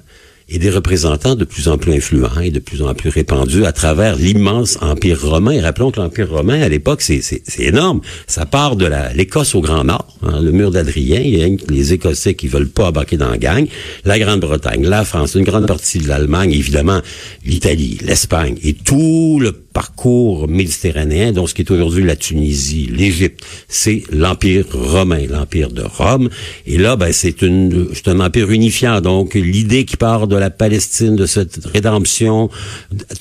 et 0.53 0.59
des 0.59 0.69
représentants 0.69 1.35
de 1.35 1.45
plus 1.45 1.67
en 1.67 1.77
plus 1.77 1.93
influents 1.93 2.39
et 2.39 2.51
de 2.51 2.59
plus 2.59 2.83
en 2.83 2.93
plus 2.93 3.09
répandus 3.09 3.65
à 3.65 3.71
travers 3.71 4.15
l'immense 4.15 4.77
empire 4.81 5.19
romain. 5.21 5.51
Et 5.51 5.59
rappelons 5.59 5.91
que 5.91 5.99
l'empire 5.99 6.29
romain, 6.29 6.61
à 6.61 6.69
l'époque, 6.69 7.01
c'est, 7.01 7.23
énorme. 7.59 8.01
Ça 8.27 8.45
part 8.45 8.75
de 8.75 8.87
l'Écosse 9.15 9.55
au 9.55 9.61
Grand 9.61 9.83
Nord, 9.83 10.07
hein, 10.21 10.39
le 10.41 10.51
mur 10.51 10.69
d'Adrien. 10.69 11.21
Les 11.69 11.93
Écossais 11.93 12.35
qui 12.35 12.47
veulent 12.47 12.69
pas 12.69 12.89
embarquer 12.89 13.17
dans 13.17 13.29
la 13.29 13.37
gang. 13.37 13.65
La 14.05 14.19
Grande-Bretagne, 14.19 14.85
la 14.85 15.03
France, 15.03 15.35
une 15.35 15.43
grande 15.43 15.67
partie 15.67 15.97
de 15.97 16.07
l'Allemagne, 16.07 16.53
évidemment, 16.53 17.01
l'Italie, 17.45 17.97
l'Espagne 18.03 18.57
et 18.63 18.73
tout 18.73 19.39
le 19.41 19.63
parcours 19.73 20.47
méditerranéen, 20.47 21.31
donc 21.31 21.49
ce 21.49 21.55
qui 21.55 21.63
est 21.63 21.71
aujourd'hui 21.71 22.03
la 22.03 22.15
Tunisie, 22.15 22.89
l'Égypte, 22.91 23.43
c'est 23.67 24.03
l'Empire 24.11 24.65
romain, 24.71 25.25
l'Empire 25.27 25.71
de 25.71 25.81
Rome. 25.81 26.29
Et 26.67 26.77
là, 26.77 26.95
ben, 26.95 27.11
c'est 27.11 27.43
un 27.43 28.19
empire 28.19 28.51
unifiant. 28.51 29.01
Donc, 29.01 29.33
l'idée 29.33 29.85
qui 29.85 29.97
part 29.97 30.27
de 30.27 30.35
la 30.43 30.49
Palestine, 30.49 31.15
de 31.15 31.25
cette 31.25 31.59
rédemption, 31.73 32.49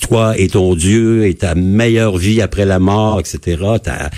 toi 0.01 0.39
et 0.39 0.49
ton 0.49 0.75
Dieu 0.75 1.27
et 1.27 1.35
ta 1.35 1.55
meilleure 1.55 2.19
vie 2.19 2.41
après 2.41 2.65
la 2.67 2.79
mort, 2.79 3.21
etc., 3.21 3.61
ta, 3.83 4.11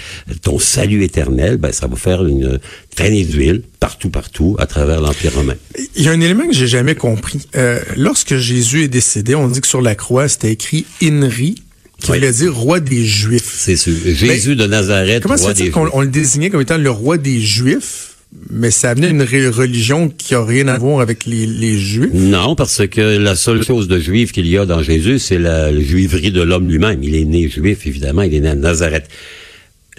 ton 0.43 0.59
salut 0.59 1.05
éternel, 1.05 1.57
ben, 1.59 1.73
ça 1.73 1.87
va 1.87 1.97
faire 1.97 2.25
une 2.25 2.59
traînée 2.97 3.25
d'huile 3.25 3.63
partout, 3.81 4.11
partout, 4.11 4.57
à 4.59 4.67
travers 4.67 5.01
l'Empire 5.01 5.35
romain. 5.35 5.55
Il 5.97 6.03
y 6.05 6.09
a 6.09 6.13
un 6.13 6.21
élément 6.21 6.47
que 6.47 6.55
j'ai 6.55 6.67
jamais 6.67 6.95
compris. 6.95 7.47
Euh, 7.57 7.81
lorsque 7.97 8.37
Jésus 8.37 8.83
est 8.85 8.89
décédé, 8.89 9.35
on 9.35 9.49
dit 9.49 9.61
que 9.61 9.67
sur 9.67 9.83
la 9.83 9.95
croix, 9.95 10.29
c'était 10.29 10.53
écrit 10.53 10.87
Inri, 11.03 11.57
qui 12.01 12.11
Oui. 12.11 12.19
voulait 12.19 12.33
dire 12.33 12.55
roi 12.57 12.81
des 12.81 13.05
Juifs. 13.05 13.55
C'est 13.59 13.77
sûr. 13.77 13.95
Jésus 14.05 14.57
de 14.57 14.67
Nazareth, 14.67 15.23
Comment 15.25 15.37
roi 15.37 15.53
des 15.55 15.71
qu'on 15.71 15.83
Juifs. 15.85 15.95
on 15.95 16.01
le 16.01 16.09
désignait 16.09 16.51
comme 16.51 16.61
étant 16.63 16.79
le 16.79 16.91
roi 16.91 17.19
des 17.19 17.41
Juifs, 17.41 18.14
mais 18.51 18.71
ça 18.71 18.91
amenait 18.91 19.11
une 19.11 19.23
religion 19.23 20.09
qui 20.09 20.35
a 20.35 20.45
rien 20.45 20.69
à 20.69 20.79
voir 20.79 21.01
avec 21.01 21.25
les, 21.27 21.79
Juifs? 21.79 22.13
Non, 22.13 22.55
parce 22.55 22.87
que 22.87 23.19
la 23.19 23.37
seule 23.37 23.63
chose 23.63 23.89
de 23.89 23.99
juif 23.99 24.33
qu'il 24.33 24.47
y 24.47 24.59
a 24.59 24.67
dans 24.67 24.83
Jésus, 24.83 25.19
c'est 25.19 25.39
la, 25.39 25.71
la 25.71 25.81
juiverie 25.81 26.33
de 26.33 26.43
l'homme 26.43 26.69
lui-même. 26.69 27.03
Il 27.03 27.15
est 27.15 27.25
né 27.25 27.49
juif, 27.49 27.87
évidemment, 27.87 28.23
il 28.23 28.35
est 28.35 28.41
né 28.41 28.49
à 28.49 28.55
Nazareth. 28.55 29.09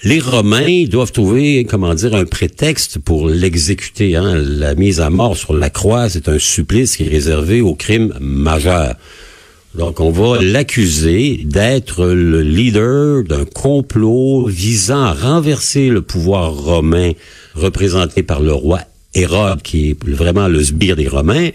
Les 0.03 0.19
Romains 0.19 0.83
doivent 0.85 1.11
trouver, 1.11 1.65
comment 1.65 1.93
dire, 1.95 2.13
un 2.13 2.25
prétexte 2.25 2.99
pour 2.99 3.27
l'exécuter. 3.27 4.15
Hein. 4.15 4.35
La 4.35 4.75
mise 4.75 4.99
à 4.99 5.09
mort 5.09 5.37
sur 5.37 5.53
la 5.53 5.69
croix, 5.69 6.09
c'est 6.09 6.27
un 6.27 6.37
supplice 6.37 6.97
qui 6.97 7.03
est 7.03 7.09
réservé 7.09 7.61
aux 7.61 7.75
crimes 7.75 8.13
majeurs. 8.19 8.95
Donc, 9.77 9.99
on 9.99 10.09
va 10.09 10.41
l'accuser 10.41 11.41
d'être 11.43 12.05
le 12.05 12.41
leader 12.41 13.23
d'un 13.23 13.43
complot 13.43 14.45
visant 14.47 15.01
à 15.01 15.13
renverser 15.13 15.89
le 15.89 16.01
pouvoir 16.01 16.53
romain 16.53 17.11
représenté 17.55 18.23
par 18.23 18.39
le 18.39 18.53
roi 18.53 18.79
Hérode, 19.13 19.61
qui 19.61 19.91
est 19.91 20.09
vraiment 20.09 20.47
le 20.47 20.63
sbire 20.63 20.95
des 20.95 21.07
Romains, 21.07 21.49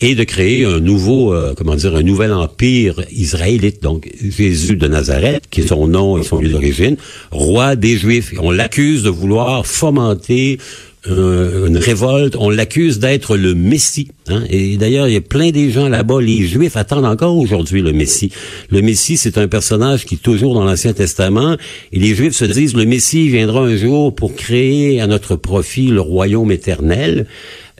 et 0.00 0.14
de 0.14 0.24
créer 0.24 0.64
un 0.64 0.80
nouveau, 0.80 1.32
euh, 1.32 1.54
comment 1.56 1.76
dire, 1.76 1.94
un 1.94 2.02
nouvel 2.02 2.32
empire 2.32 3.00
israélite. 3.12 3.82
Donc, 3.82 4.10
Jésus 4.20 4.76
de 4.76 4.88
Nazareth, 4.88 5.44
qui 5.50 5.62
est 5.62 5.68
son 5.68 5.86
nom 5.86 6.18
et 6.18 6.24
son 6.24 6.38
lieu 6.38 6.48
d'origine, 6.48 6.96
roi 7.30 7.76
des 7.76 7.96
Juifs. 7.96 8.34
On 8.40 8.50
l'accuse 8.50 9.02
de 9.02 9.10
vouloir 9.10 9.66
fomenter 9.66 10.58
euh, 11.06 11.66
une 11.66 11.76
révolte. 11.76 12.36
On 12.38 12.50
l'accuse 12.50 12.98
d'être 12.98 13.36
le 13.36 13.54
Messie. 13.54 14.08
hein. 14.28 14.42
Et 14.50 14.76
d'ailleurs, 14.76 15.08
il 15.08 15.14
y 15.14 15.16
a 15.16 15.20
plein 15.20 15.50
des 15.50 15.70
gens 15.70 15.88
là-bas, 15.88 16.20
les 16.20 16.46
Juifs 16.46 16.76
attendent 16.76 17.04
encore 17.04 17.36
aujourd'hui 17.36 17.82
le 17.82 17.92
Messie. 17.92 18.30
Le 18.70 18.80
Messie, 18.82 19.16
c'est 19.16 19.38
un 19.38 19.48
personnage 19.48 20.04
qui 20.04 20.14
est 20.16 20.22
toujours 20.22 20.54
dans 20.54 20.64
l'Ancien 20.64 20.92
Testament. 20.92 21.56
Et 21.92 21.98
les 21.98 22.14
Juifs 22.14 22.34
se 22.34 22.44
disent, 22.44 22.74
le 22.74 22.84
Messie 22.86 23.28
viendra 23.28 23.60
un 23.60 23.76
jour 23.76 24.14
pour 24.14 24.34
créer 24.34 25.00
à 25.00 25.06
notre 25.06 25.36
profit 25.36 25.88
le 25.88 26.00
royaume 26.00 26.50
éternel. 26.52 27.26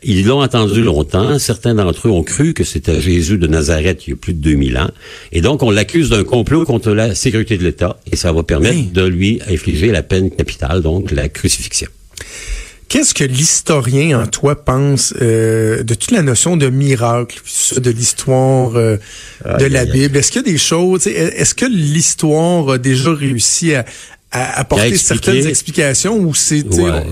Ils 0.06 0.26
l'ont 0.26 0.42
attendu 0.42 0.82
longtemps. 0.82 1.38
Certains 1.38 1.74
d'entre 1.74 2.08
eux 2.08 2.10
ont 2.10 2.22
cru 2.22 2.52
que 2.52 2.62
c'était 2.62 3.00
Jésus 3.00 3.38
de 3.38 3.46
Nazareth 3.46 4.06
il 4.06 4.10
y 4.10 4.12
a 4.12 4.16
plus 4.16 4.34
de 4.34 4.40
2000 4.40 4.76
ans. 4.76 4.90
Et 5.32 5.40
donc, 5.40 5.62
on 5.62 5.70
l'accuse 5.70 6.10
d'un 6.10 6.24
complot 6.24 6.66
contre 6.66 6.90
la 6.90 7.14
sécurité 7.14 7.56
de 7.56 7.64
l'État. 7.64 7.98
Et 8.12 8.16
ça 8.16 8.30
va 8.32 8.42
permettre 8.42 8.92
de 8.92 9.06
lui 9.06 9.40
infliger 9.48 9.90
la 9.92 10.02
peine 10.02 10.30
capitale, 10.30 10.82
donc 10.82 11.10
la 11.10 11.30
crucifixion. 11.30 11.88
Qu'est-ce 12.94 13.12
que 13.12 13.24
l'historien 13.24 14.22
en 14.22 14.26
toi 14.28 14.54
pense 14.54 15.14
euh, 15.20 15.82
de 15.82 15.94
toute 15.94 16.12
la 16.12 16.22
notion 16.22 16.56
de 16.56 16.68
miracle, 16.68 17.40
de 17.76 17.90
l'histoire 17.90 18.76
euh, 18.76 18.98
de 19.58 19.64
la. 19.64 19.84
Bible? 19.84 20.16
Est-ce 20.16 20.30
qu'il 20.30 20.42
y 20.46 20.48
a 20.48 20.52
des 20.52 20.58
choses, 20.58 21.08
est-ce 21.08 21.56
que 21.56 21.66
l'histoire 21.66 22.68
a 22.70 22.78
déjà 22.78 23.12
réussi 23.12 23.74
à, 23.74 23.84
à 24.30 24.60
apporter 24.60 24.96
certaines 24.96 25.44
explications 25.44 26.18
ou 26.18 26.36
c'est 26.36 26.64
Ouais, 26.72 27.02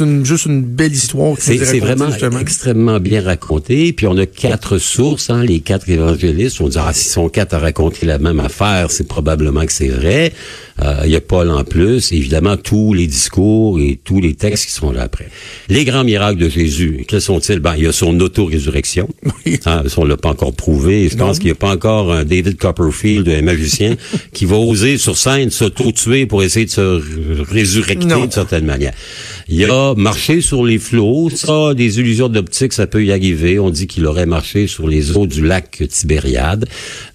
une, 0.00 0.24
juste 0.24 0.46
une 0.46 0.62
belle 0.62 0.94
histoire 0.94 1.36
qui 1.36 1.58
C'est 1.58 1.80
vraiment 1.80 2.10
justement? 2.10 2.38
extrêmement 2.38 2.98
bien 2.98 3.22
raconté. 3.22 3.92
Puis 3.92 4.06
on 4.06 4.16
a 4.16 4.24
quatre 4.24 4.78
sources, 4.78 5.28
hein, 5.28 5.44
les 5.44 5.60
quatre 5.60 5.86
évangélistes. 5.90 6.62
On 6.62 6.68
dit, 6.68 6.78
ah, 6.80 6.94
s'ils 6.94 7.12
sont 7.12 7.28
quatre 7.28 7.52
à 7.52 7.58
raconter 7.58 8.06
la 8.06 8.18
même 8.18 8.40
affaire, 8.40 8.90
c'est 8.90 9.06
probablement 9.06 9.66
que 9.66 9.72
c'est 9.72 9.88
vrai. 9.88 10.32
Euh, 10.82 11.02
Il 11.04 11.10
y 11.10 11.16
a 11.16 11.20
Paul 11.20 11.50
en 11.50 11.64
plus. 11.64 12.12
Évidemment, 12.12 12.56
tous 12.56 12.92
les 12.92 13.06
discours 13.06 13.80
et 13.80 13.98
tous 14.02 14.20
les 14.20 14.34
textes 14.34 14.66
qui 14.66 14.72
sont 14.72 14.92
là 14.92 15.02
après. 15.02 15.28
Les 15.68 15.84
grands 15.84 16.04
miracles 16.04 16.38
de 16.38 16.48
Jésus, 16.48 17.04
quels 17.08 17.20
sont-ils? 17.22 17.60
Ben, 17.60 17.74
il 17.76 17.84
y 17.84 17.86
a 17.86 17.92
son 17.92 18.18
auto-résurrection. 18.20 19.08
Oui. 19.46 19.58
Hein, 19.64 19.82
on 19.96 20.04
l'a 20.04 20.16
pas 20.16 20.30
encore 20.30 20.52
prouvé. 20.54 21.08
Je 21.08 21.16
Non. 21.16 21.26
pense 21.26 21.38
qu'il 21.38 21.46
n'y 21.46 21.52
a 21.52 21.56
pas 21.56 21.72
encore 21.72 22.12
un 22.12 22.24
David 22.24 22.56
Copperfield, 22.58 23.28
un 23.28 23.42
magicien, 23.42 23.96
qui 24.32 24.44
va 24.44 24.56
oser 24.56 24.98
sur 24.98 25.16
scène 25.16 25.50
s'auto-tuer 25.50 26.26
pour 26.26 26.42
essayer 26.42 26.66
de 26.66 26.70
se 26.70 27.00
résurrecter 27.50 28.06
d'une 28.06 28.30
certaine 28.30 28.64
manière. 28.66 28.92
Il 29.48 29.70
a 29.70 29.94
marché 29.94 30.40
sur 30.40 30.64
les 30.64 30.78
flots. 30.78 31.30
Ça, 31.30 31.72
des 31.74 32.00
illusions 32.00 32.28
d'optique, 32.28 32.72
ça 32.72 32.86
peut 32.86 33.04
y 33.04 33.12
arriver. 33.12 33.58
On 33.60 33.70
dit 33.70 33.86
qu'il 33.86 34.04
aurait 34.06 34.26
marché 34.26 34.66
sur 34.66 34.88
les 34.88 35.16
eaux 35.16 35.26
du 35.26 35.46
lac 35.46 35.84
Tibériade. 35.88 36.66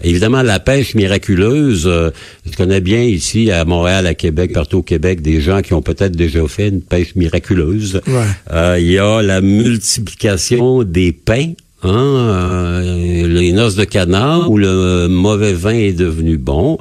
Évidemment, 0.01 0.41
la 0.41 0.59
pêche 0.59 0.95
miraculeuse, 0.95 1.87
euh, 1.87 2.09
je 2.49 2.55
connais 2.55 2.79
bien 2.79 3.03
ici 3.03 3.51
à 3.51 3.65
Montréal, 3.65 4.07
à 4.07 4.13
Québec, 4.13 4.53
partout 4.53 4.77
au 4.77 4.83
Québec, 4.83 5.21
des 5.21 5.41
gens 5.41 5.61
qui 5.61 5.73
ont 5.73 5.81
peut-être 5.81 6.15
déjà 6.15 6.47
fait 6.47 6.69
une 6.69 6.81
pêche 6.81 7.15
miraculeuse. 7.15 8.01
Ouais. 8.07 8.23
Euh, 8.51 8.77
il 8.79 8.91
y 8.91 8.97
a 8.97 9.21
la 9.21 9.41
multiplication 9.41 10.83
des 10.83 11.11
pains. 11.11 11.53
Hein, 11.83 11.89
euh, 11.89 13.27
les 13.27 13.53
noces 13.53 13.75
de 13.75 13.85
canard 13.85 14.51
où 14.51 14.57
le 14.59 15.07
mauvais 15.07 15.53
vin 15.53 15.73
est 15.73 15.93
devenu 15.93 16.37
bon. 16.37 16.77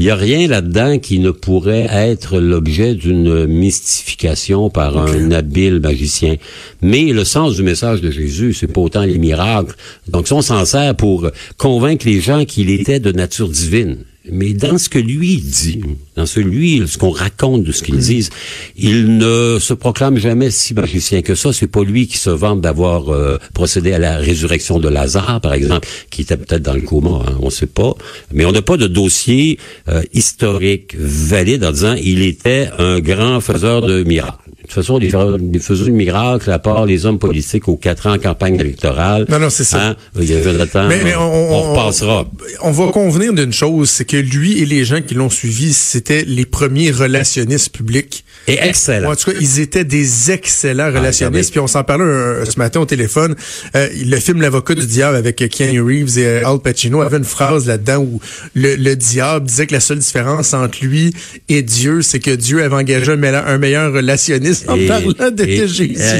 Il 0.00 0.04
n'y 0.04 0.10
a 0.10 0.16
rien 0.16 0.48
là-dedans 0.48 0.98
qui 0.98 1.18
ne 1.18 1.30
pourrait 1.30 1.86
être 1.90 2.38
l'objet 2.40 2.94
d'une 2.94 3.44
mystification 3.44 4.70
par 4.70 4.96
un 4.96 5.30
habile 5.30 5.78
magicien. 5.78 6.36
Mais 6.80 7.12
le 7.12 7.22
sens 7.22 7.56
du 7.56 7.62
message 7.62 8.00
de 8.00 8.10
Jésus, 8.10 8.54
c'est 8.54 8.66
pas 8.66 8.80
autant 8.80 9.02
les 9.02 9.18
miracles. 9.18 9.76
Donc, 10.08 10.26
si 10.26 10.32
on 10.32 10.40
s'en 10.40 10.64
sert 10.64 10.94
pour 10.94 11.30
convaincre 11.58 12.06
les 12.06 12.18
gens 12.18 12.46
qu'il 12.46 12.70
était 12.70 12.98
de 12.98 13.12
nature 13.12 13.50
divine. 13.50 13.98
Mais 14.32 14.52
dans 14.52 14.78
ce 14.78 14.88
que 14.88 14.98
lui 14.98 15.38
dit, 15.38 15.80
dans 16.16 16.26
ce 16.26 16.40
lui, 16.40 16.82
qu'on 16.98 17.10
raconte 17.10 17.64
de 17.64 17.72
ce 17.72 17.82
qu'il 17.82 17.96
dit, 17.96 18.28
il 18.76 19.16
ne 19.16 19.58
se 19.60 19.74
proclame 19.74 20.18
jamais 20.18 20.50
si 20.50 20.74
magicien 20.74 21.22
que 21.22 21.34
ça. 21.34 21.52
C'est 21.52 21.66
pas 21.66 21.82
lui 21.82 22.06
qui 22.06 22.18
se 22.18 22.30
vante 22.30 22.60
d'avoir 22.60 23.12
euh, 23.12 23.38
procédé 23.54 23.92
à 23.92 23.98
la 23.98 24.16
résurrection 24.16 24.78
de 24.78 24.88
Lazare, 24.88 25.40
par 25.40 25.54
exemple, 25.54 25.88
qui 26.10 26.22
était 26.22 26.36
peut-être 26.36 26.62
dans 26.62 26.74
le 26.74 26.82
coma, 26.82 27.22
hein, 27.26 27.38
on 27.40 27.50
sait 27.50 27.66
pas. 27.66 27.94
Mais 28.32 28.44
on 28.44 28.52
n'a 28.52 28.62
pas 28.62 28.76
de 28.76 28.86
dossier 28.86 29.58
euh, 29.88 30.02
historique 30.12 30.94
valide 30.98 31.64
en 31.64 31.72
disant 31.72 31.94
il 31.94 32.22
était 32.22 32.68
un 32.78 33.00
grand 33.00 33.40
faiseur 33.40 33.82
de 33.82 34.02
miracles. 34.02 34.49
De 34.70 34.74
toute 34.74 34.84
façon, 34.84 34.98
les, 34.98 35.10
les 35.52 35.58
faiseurs 35.58 35.88
de 35.88 35.90
miracles, 35.90 36.48
à 36.52 36.60
part 36.60 36.86
les 36.86 37.04
hommes 37.04 37.18
politiques 37.18 37.66
aux 37.66 37.74
quatre 37.76 38.06
ans 38.06 38.12
en 38.14 38.18
campagne 38.18 38.54
électorale. 38.54 39.26
Non, 39.28 39.40
non, 39.40 39.50
c'est 39.50 39.64
ça. 39.64 39.84
Hein, 39.84 39.96
il 40.16 40.30
y 40.30 40.36
a 40.36 40.40
Jonathan, 40.42 40.86
Mais- 40.86 41.00
mais 41.02 41.16
on- 41.16 41.54
on, 41.54 41.72
repassera. 41.72 42.24
On 42.62 42.70
va 42.70 42.86
convenir 42.92 43.32
d'une 43.32 43.52
chose, 43.52 43.90
c'est 43.90 44.04
que 44.04 44.16
lui 44.16 44.60
et 44.60 44.66
les 44.66 44.84
gens 44.84 45.02
qui 45.02 45.14
l'ont 45.14 45.28
suivi, 45.28 45.72
c'était 45.72 46.22
les 46.24 46.46
premiers 46.46 46.92
relationnistes 46.92 47.70
publics. 47.72 48.24
Et 48.46 48.58
excellent. 48.62 49.10
En 49.10 49.16
tout 49.16 49.32
cas, 49.32 49.36
ils 49.40 49.58
étaient 49.58 49.84
des 49.84 50.30
excellents 50.30 50.90
Ah, 50.94 50.98
relationnistes. 50.98 51.50
Puis 51.50 51.58
on 51.60 51.66
s'en 51.66 51.82
parlait 51.82 52.04
euh, 52.04 52.44
ce 52.44 52.56
matin 52.58 52.78
au 52.80 52.86
téléphone. 52.86 53.34
Euh, 53.74 53.88
le 54.06 54.16
film 54.18 54.40
L'avocat 54.40 54.74
du 54.76 54.86
diable 54.86 55.16
avec 55.16 55.36
Keanu 55.50 55.82
Reeves 55.82 56.16
et 56.18 56.24
euh, 56.26 56.46
Al 56.48 56.60
Pacino 56.60 57.00
avait 57.00 57.18
une 57.18 57.24
phrase 57.24 57.66
là-dedans 57.66 57.98
où 57.98 58.20
le, 58.54 58.76
le 58.76 58.94
diable 58.94 59.46
disait 59.46 59.66
que 59.66 59.74
la 59.74 59.80
seule 59.80 59.98
différence 59.98 60.54
entre 60.54 60.78
lui 60.84 61.12
et 61.48 61.62
Dieu, 61.62 62.02
c'est 62.02 62.20
que 62.20 62.30
Dieu 62.30 62.62
avait 62.62 62.76
engagé 62.76 63.12
un, 63.12 63.16
meilleur- 63.16 63.46
un 63.48 63.58
meilleur 63.58 63.92
relationniste 63.92 64.59
en 64.68 64.76
parlant 64.86 65.30
de 65.30 65.44
et-. 65.44 65.56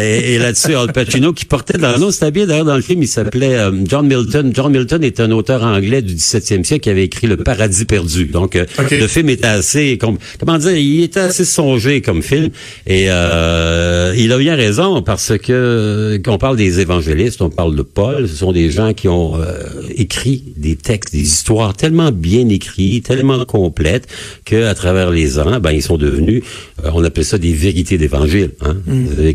Et, 0.02 0.34
et 0.34 0.38
là-dessus, 0.38 0.74
Al 0.74 0.92
Pacino, 0.92 1.32
qui 1.32 1.44
portait 1.44 1.78
dans 1.78 1.98
nom, 1.98 2.10
c'était 2.10 2.30
bien 2.30 2.46
d'ailleurs 2.46 2.64
dans 2.64 2.76
le 2.76 2.82
film, 2.82 3.02
il 3.02 3.08
s'appelait 3.08 3.54
euh, 3.56 3.70
John 3.86 4.06
Milton. 4.06 4.52
John 4.54 4.72
Milton 4.72 5.02
est 5.04 5.20
un 5.20 5.30
auteur 5.30 5.62
anglais 5.64 6.02
du 6.02 6.14
17e 6.14 6.64
siècle 6.64 6.82
qui 6.84 6.90
avait 6.90 7.04
écrit 7.04 7.26
Le 7.26 7.36
Paradis 7.36 7.84
perdu. 7.84 8.26
Donc, 8.26 8.56
euh, 8.56 8.64
le 9.00 9.06
film 9.06 9.28
était 9.30 9.46
assez, 9.46 9.98
com- 9.98 10.18
comment 10.38 10.58
dire, 10.58 10.76
il 10.76 11.02
était 11.02 11.20
assez 11.20 11.44
songé 11.44 12.00
comme 12.00 12.22
film. 12.22 12.50
Et 12.86 13.06
euh, 13.08 14.14
il 14.16 14.32
a 14.32 14.38
bien 14.38 14.54
raison 14.56 15.02
parce 15.02 15.32
que 15.38 16.20
quand 16.24 16.34
on 16.34 16.38
parle 16.38 16.56
des 16.56 16.80
évangélistes, 16.80 17.42
on 17.42 17.50
parle 17.50 17.74
de 17.76 17.82
Paul. 17.82 18.28
Ce 18.28 18.36
sont 18.36 18.52
des 18.52 18.70
gens 18.70 18.92
qui 18.92 19.08
ont 19.08 19.36
euh, 19.40 19.58
écrit 19.96 20.44
des 20.56 20.76
textes, 20.76 21.12
des 21.12 21.20
histoires 21.22 21.74
tellement 21.74 22.10
bien 22.12 22.48
écrites, 22.48 23.06
tellement 23.06 23.44
complètes 23.44 24.06
que 24.44 24.64
à 24.64 24.74
travers 24.74 25.10
les 25.10 25.38
ans, 25.38 25.60
ben 25.60 25.72
ils 25.72 25.82
sont 25.82 25.96
devenus, 25.96 26.42
on 26.84 27.02
appelle 27.04 27.24
ça 27.24 27.38
des 27.38 27.52
vérités 27.52 27.98
d'évangile. 27.98 28.29
Hein? 28.62 28.76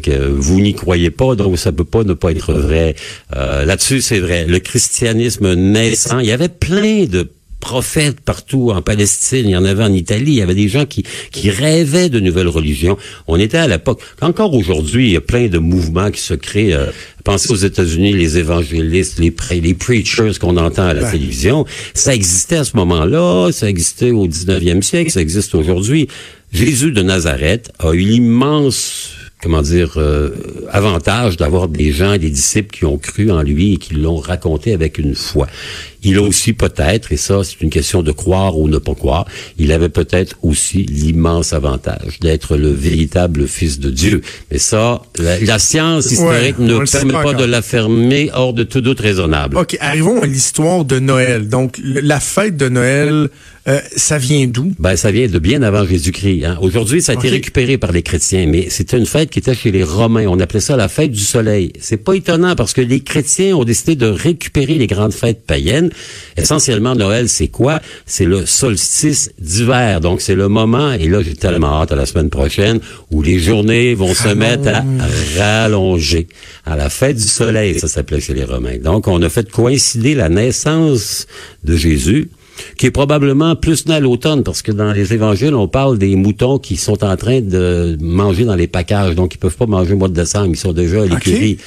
Que 0.04 0.28
vous 0.28 0.60
n'y 0.60 0.74
croyez 0.74 1.10
pas, 1.12 1.36
donc 1.36 1.58
ça 1.58 1.72
peut 1.72 1.84
pas 1.84 2.04
ne 2.04 2.14
pas 2.14 2.32
être 2.32 2.54
vrai. 2.54 2.96
Euh, 3.36 3.66
Là-dessus, 3.66 4.02
c'est 4.02 4.20
vrai. 4.20 4.46
Le 4.46 4.60
christianisme 4.60 5.54
naissant, 5.54 6.20
il 6.20 6.28
y 6.28 6.32
avait 6.32 6.50
plein 6.50 7.06
de 7.06 7.30
prophètes 7.62 8.20
partout 8.20 8.70
en 8.72 8.84
Palestine, 8.84 9.46
il 9.46 9.52
y 9.52 9.58
en 9.58 9.66
avait 9.66 9.84
en 9.84 9.92
Italie, 9.92 10.34
il 10.34 10.36
y 10.36 10.42
avait 10.44 10.54
des 10.54 10.68
gens 10.68 10.86
qui, 10.86 11.04
qui 11.32 11.50
rêvaient 11.50 12.10
de 12.10 12.20
nouvelles 12.20 12.48
religions. 12.48 12.96
On 13.28 13.40
était 13.40 13.58
à 13.58 13.68
l'époque. 13.68 14.02
Encore 14.22 14.54
aujourd'hui, 14.54 15.08
il 15.08 15.14
y 15.14 15.18
a 15.18 15.22
plein 15.22 15.48
de 15.48 15.58
mouvements 15.58 16.12
qui 16.12 16.22
se 16.22 16.36
créent. 16.36 16.74
euh, 16.75 16.92
pensez 17.24 17.52
aux 17.52 17.56
États-Unis, 17.56 18.14
les 18.14 18.38
évangélistes, 18.38 19.18
les, 19.20 19.34
les 19.62 19.74
preachers 19.74 20.34
qu'on 20.40 20.58
entend 20.58 20.84
à 20.86 20.94
la 20.94 21.10
télévision. 21.10 21.66
Ça 21.96 22.14
existait 22.14 22.58
à 22.58 22.64
ce 22.66 22.78
moment-là, 22.78 23.50
ça 23.52 23.68
existait 23.68 24.12
au 24.12 24.28
19e 24.28 24.84
siècle, 24.84 25.10
ça 25.10 25.22
existe 25.22 25.56
aujourd'hui. 25.56 26.08
Jésus 26.56 26.94
de 26.94 27.02
Nazareth 27.02 27.74
a 27.80 27.92
eu 27.92 27.98
l'immense 27.98 29.12
comment 29.44 29.62
dire, 29.62 29.94
euh, 29.98 30.32
avantage 30.72 31.38
d'avoir 31.38 31.68
des 31.68 31.92
gens, 31.92 32.18
des 32.18 32.32
disciples 32.32 32.76
qui 32.76 32.86
ont 32.86 32.98
cru 32.98 33.30
en 33.30 33.44
lui 33.44 33.74
et 33.74 33.78
qui 33.78 33.94
l'ont 33.94 34.18
raconté 34.18 34.74
avec 34.74 34.98
une 34.98 35.14
foi. 35.14 35.48
Il 36.06 36.18
a 36.18 36.22
aussi 36.22 36.54
peut-être, 36.54 37.12
et 37.12 37.18
ça 37.18 37.44
c'est 37.44 37.60
une 37.62 37.70
question 37.70 38.02
de 38.04 38.12
croire 38.12 38.58
ou 38.58 38.68
ne 38.70 38.78
pas 38.78 38.96
croire, 38.96 39.26
il 39.58 39.72
avait 39.72 39.90
peut-être 39.90 40.38
aussi 40.42 40.84
l'immense 40.84 41.52
avantage 41.52 42.20
d'être 42.22 42.56
le 42.56 42.70
véritable 42.70 43.48
Fils 43.48 43.80
de 43.80 43.90
Dieu. 43.90 44.22
Mais 44.52 44.58
ça, 44.60 45.02
la, 45.18 45.40
la 45.40 45.60
science 45.60 46.12
historique 46.12 46.60
ne 46.60 46.80
permet 46.90 47.14
pas 47.14 47.34
de 47.34 47.44
l'affirmer 47.44 48.30
hors 48.34 48.54
de 48.54 48.64
tout 48.64 48.82
doute 48.82 49.00
raisonnable. 49.00 49.58
OK, 49.58 49.76
arrivons 49.80 50.22
à 50.22 50.26
l'histoire 50.26 50.86
de 50.86 51.00
Noël. 51.00 51.50
Donc, 51.50 51.80
la 51.84 52.20
fête 52.20 52.56
de 52.56 52.70
Noël, 52.70 53.30
euh, 53.68 53.80
ça 53.96 54.20
vient 54.20 54.46
d'où? 54.46 54.74
Ben, 54.78 54.96
ça 54.96 55.10
vient 55.10 55.28
de 55.28 55.40
bien 55.40 55.64
avant 55.64 55.86
Jésus-Christ. 55.86 56.46
Hein. 56.46 56.58
Aujourd'hui, 56.62 57.02
ça 57.02 57.14
a 57.14 57.16
été 57.16 57.30
récupéré 57.30 57.80
par 57.80 57.92
les 57.92 58.04
chrétiens, 58.04 58.46
mais 58.48 58.70
c'était 58.70 58.98
une 58.98 59.08
fête 59.08 59.32
qui 59.32 59.40
était 59.40 59.56
chez 59.56 59.72
les 59.72 59.84
Romains. 59.84 60.28
On 60.28 60.40
appelait 60.40 60.60
ça 60.60 60.76
la 60.76 60.88
fête 60.88 61.12
du 61.12 61.22
soleil. 61.22 61.74
C'est 61.80 61.98
pas 61.98 62.14
étonnant 62.14 62.56
parce 62.56 62.74
que 62.74 62.82
les 62.82 63.00
chrétiens 63.00 63.56
ont 63.56 63.64
décidé 63.64 63.96
de 63.96 64.06
récupérer 64.06 64.76
les 64.76 64.88
grandes 64.88 65.14
fêtes 65.14 65.46
païennes. 65.48 65.90
Essentiellement, 66.38 66.96
Noël, 66.96 67.30
c'est 67.30 67.48
quoi? 67.48 67.80
C'est 68.06 68.25
le 68.25 68.46
solstice 68.46 69.32
d'hiver. 69.40 70.02
Donc, 70.02 70.22
c'est 70.22 70.36
le 70.36 70.48
moment, 70.48 70.92
et 70.92 71.08
là, 71.08 71.22
j'ai 71.22 71.36
tellement 71.36 71.82
hâte 71.82 71.92
à 71.92 71.96
la 71.96 72.06
semaine 72.06 72.30
prochaine, 72.30 72.80
où 73.12 73.22
les 73.22 73.40
journées 73.40 73.96
vont 73.96 74.14
se 74.14 74.30
mettre 74.30 74.70
à 74.70 74.84
rallonger. 75.38 76.28
À 76.66 76.75
la 76.75 76.90
fête 76.90 77.18
du 77.18 77.28
soleil, 77.28 77.80
ça 77.80 77.88
s'appelait 77.88 78.20
chez 78.20 78.34
les 78.34 78.44
Romains. 78.44 78.78
Donc, 78.78 79.08
on 79.08 79.22
a 79.22 79.30
fait 79.30 79.50
coïncider 79.50 80.16
la 80.16 80.30
naissance 80.30 81.28
de 81.64 81.75
Jésus 81.75 82.30
qui 82.78 82.86
est 82.86 82.92
probablement 82.92 83.56
plus 83.56 83.86
né 83.86 83.96
à 83.96 84.00
l'automne, 84.00 84.44
parce 84.44 84.62
que 84.62 84.72
dans 84.72 84.94
les 84.94 85.14
évangiles, 85.14 85.56
on 85.56 85.68
parle 85.68 85.98
des 85.98 86.16
moutons 86.16 86.58
qui 86.58 86.78
sont 86.78 87.04
en 87.04 87.16
train 87.18 87.42
de 87.42 87.98
manger 88.00 88.46
dans 88.46 88.56
les 88.56 88.68
packages, 88.68 89.16
donc 89.16 89.36
ils 89.36 89.38
peuvent 89.38 89.58
pas 89.58 89.66
manger 89.66 89.94
au 89.94 89.98
mois 89.98 90.08
de 90.08 90.14
décembre, 90.14 90.48
ils 90.52 90.58
sont 90.58 90.74
déjà 90.74 91.02
à 91.02 91.06
l'écurie. 91.06 91.58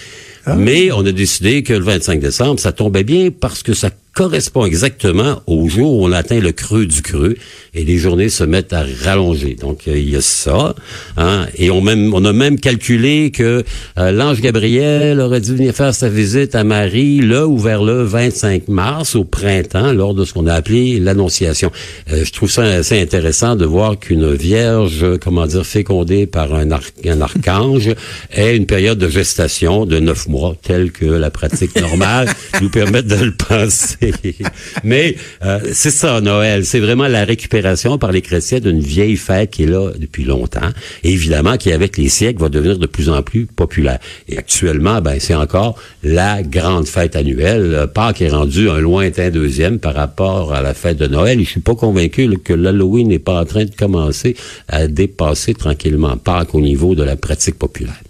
Mais 0.56 0.90
on 0.92 1.04
a 1.04 1.12
décidé 1.12 1.62
que 1.62 1.75
le 1.75 1.85
25 1.85 2.20
décembre, 2.20 2.58
ça 2.58 2.73
tombait 2.73 3.04
bien 3.04 3.28
parce 3.30 3.62
que 3.62 3.75
ça 3.75 3.90
correspond 4.18 4.66
exactement 4.66 5.42
au 5.46 5.68
jour 5.68 5.92
où 5.92 6.04
on 6.04 6.10
atteint 6.10 6.40
le 6.40 6.50
creux 6.50 6.87
du 6.87 7.02
creux 7.02 7.37
et 7.72 7.84
les 7.84 7.98
journées 7.98 8.30
se 8.30 8.42
mettent 8.42 8.72
à 8.72 8.84
rallonger. 9.04 9.54
Donc 9.54 9.82
euh, 9.87 9.96
il 9.96 10.10
y 10.10 10.16
a 10.16 10.20
ça, 10.20 10.75
hein, 11.16 11.46
et 11.54 11.70
on 11.70 11.80
même 11.80 12.12
on 12.12 12.25
a 12.25 12.32
même 12.32 12.58
calculé 12.58 13.30
que 13.30 13.62
euh, 13.96 14.10
l'ange 14.10 14.40
Gabriel 14.40 15.20
aurait 15.20 15.40
dû 15.40 15.54
venir 15.54 15.72
faire 15.72 15.94
sa 15.94 16.08
visite 16.08 16.56
à 16.56 16.64
Marie 16.64 17.18
le 17.18 17.46
ou 17.46 17.58
vers 17.58 17.84
le 17.84 18.02
25 18.02 18.66
mars 18.66 19.14
au 19.14 19.22
printemps 19.22 19.92
lors 19.92 20.14
de 20.14 20.25
ce 20.25 20.32
qu'on 20.32 20.48
a 20.48 20.54
appelé 20.54 20.98
l'annonciation. 20.98 21.70
Euh, 22.12 22.25
je 22.25 22.32
trouve 22.32 22.50
ça 22.50 22.62
assez 22.62 23.00
intéressant 23.00 23.54
de 23.54 23.66
voir 23.66 24.00
qu'une 24.00 24.34
vierge, 24.34 25.06
comment 25.22 25.46
dire, 25.46 25.64
fécondée 25.64 26.26
par 26.26 26.52
un, 26.56 26.68
un 26.72 27.20
archange 27.20 27.90
ait 28.32 28.56
une 28.56 28.66
période 28.66 28.98
de 28.98 29.08
gestation 29.08 29.87
de 29.87 30.00
neuf 30.00 30.26
mois, 30.26 30.56
telle 30.60 30.90
que 30.90 31.06
la 31.06 31.30
pratique 31.30 31.80
normale 31.80 32.28
nous 32.60 32.68
permet 32.68 33.04
de 33.04 33.14
le 33.14 33.32
penser. 33.32 34.07
Mais 34.84 35.16
euh, 35.44 35.60
c'est 35.72 35.90
ça, 35.90 36.20
Noël. 36.20 36.64
C'est 36.64 36.80
vraiment 36.80 37.08
la 37.08 37.24
récupération 37.24 37.98
par 37.98 38.12
les 38.12 38.22
chrétiens 38.22 38.60
d'une 38.60 38.80
vieille 38.80 39.16
fête 39.16 39.50
qui 39.50 39.64
est 39.64 39.66
là 39.66 39.90
depuis 39.98 40.24
longtemps. 40.24 40.70
Évidemment, 41.04 41.56
qui 41.56 41.72
avec 41.72 41.96
les 41.96 42.08
siècles 42.08 42.40
va 42.40 42.48
devenir 42.48 42.78
de 42.78 42.86
plus 42.86 43.08
en 43.08 43.22
plus 43.22 43.46
populaire. 43.46 43.98
Et 44.28 44.38
actuellement, 44.38 45.00
ben 45.00 45.18
c'est 45.18 45.34
encore 45.34 45.76
la 46.02 46.42
grande 46.42 46.86
fête 46.86 47.16
annuelle. 47.16 47.74
Euh, 47.74 47.86
Pâques 47.86 48.22
est 48.22 48.30
rendu 48.30 48.68
un 48.68 48.80
lointain 48.80 49.30
deuxième 49.30 49.78
par 49.78 49.94
rapport 49.94 50.52
à 50.52 50.62
la 50.62 50.74
fête 50.74 50.98
de 50.98 51.06
Noël. 51.06 51.38
Je 51.40 51.44
suis 51.44 51.60
pas 51.60 51.74
convaincu 51.74 52.28
que 52.44 52.52
l'Halloween 52.52 53.08
n'est 53.08 53.18
pas 53.18 53.40
en 53.40 53.44
train 53.44 53.64
de 53.64 53.74
commencer 53.74 54.36
à 54.68 54.86
dépasser 54.86 55.54
tranquillement 55.54 56.16
Pâques 56.16 56.54
au 56.54 56.60
niveau 56.60 56.94
de 56.94 57.02
la 57.02 57.16
pratique 57.16 57.58
populaire. 57.58 58.00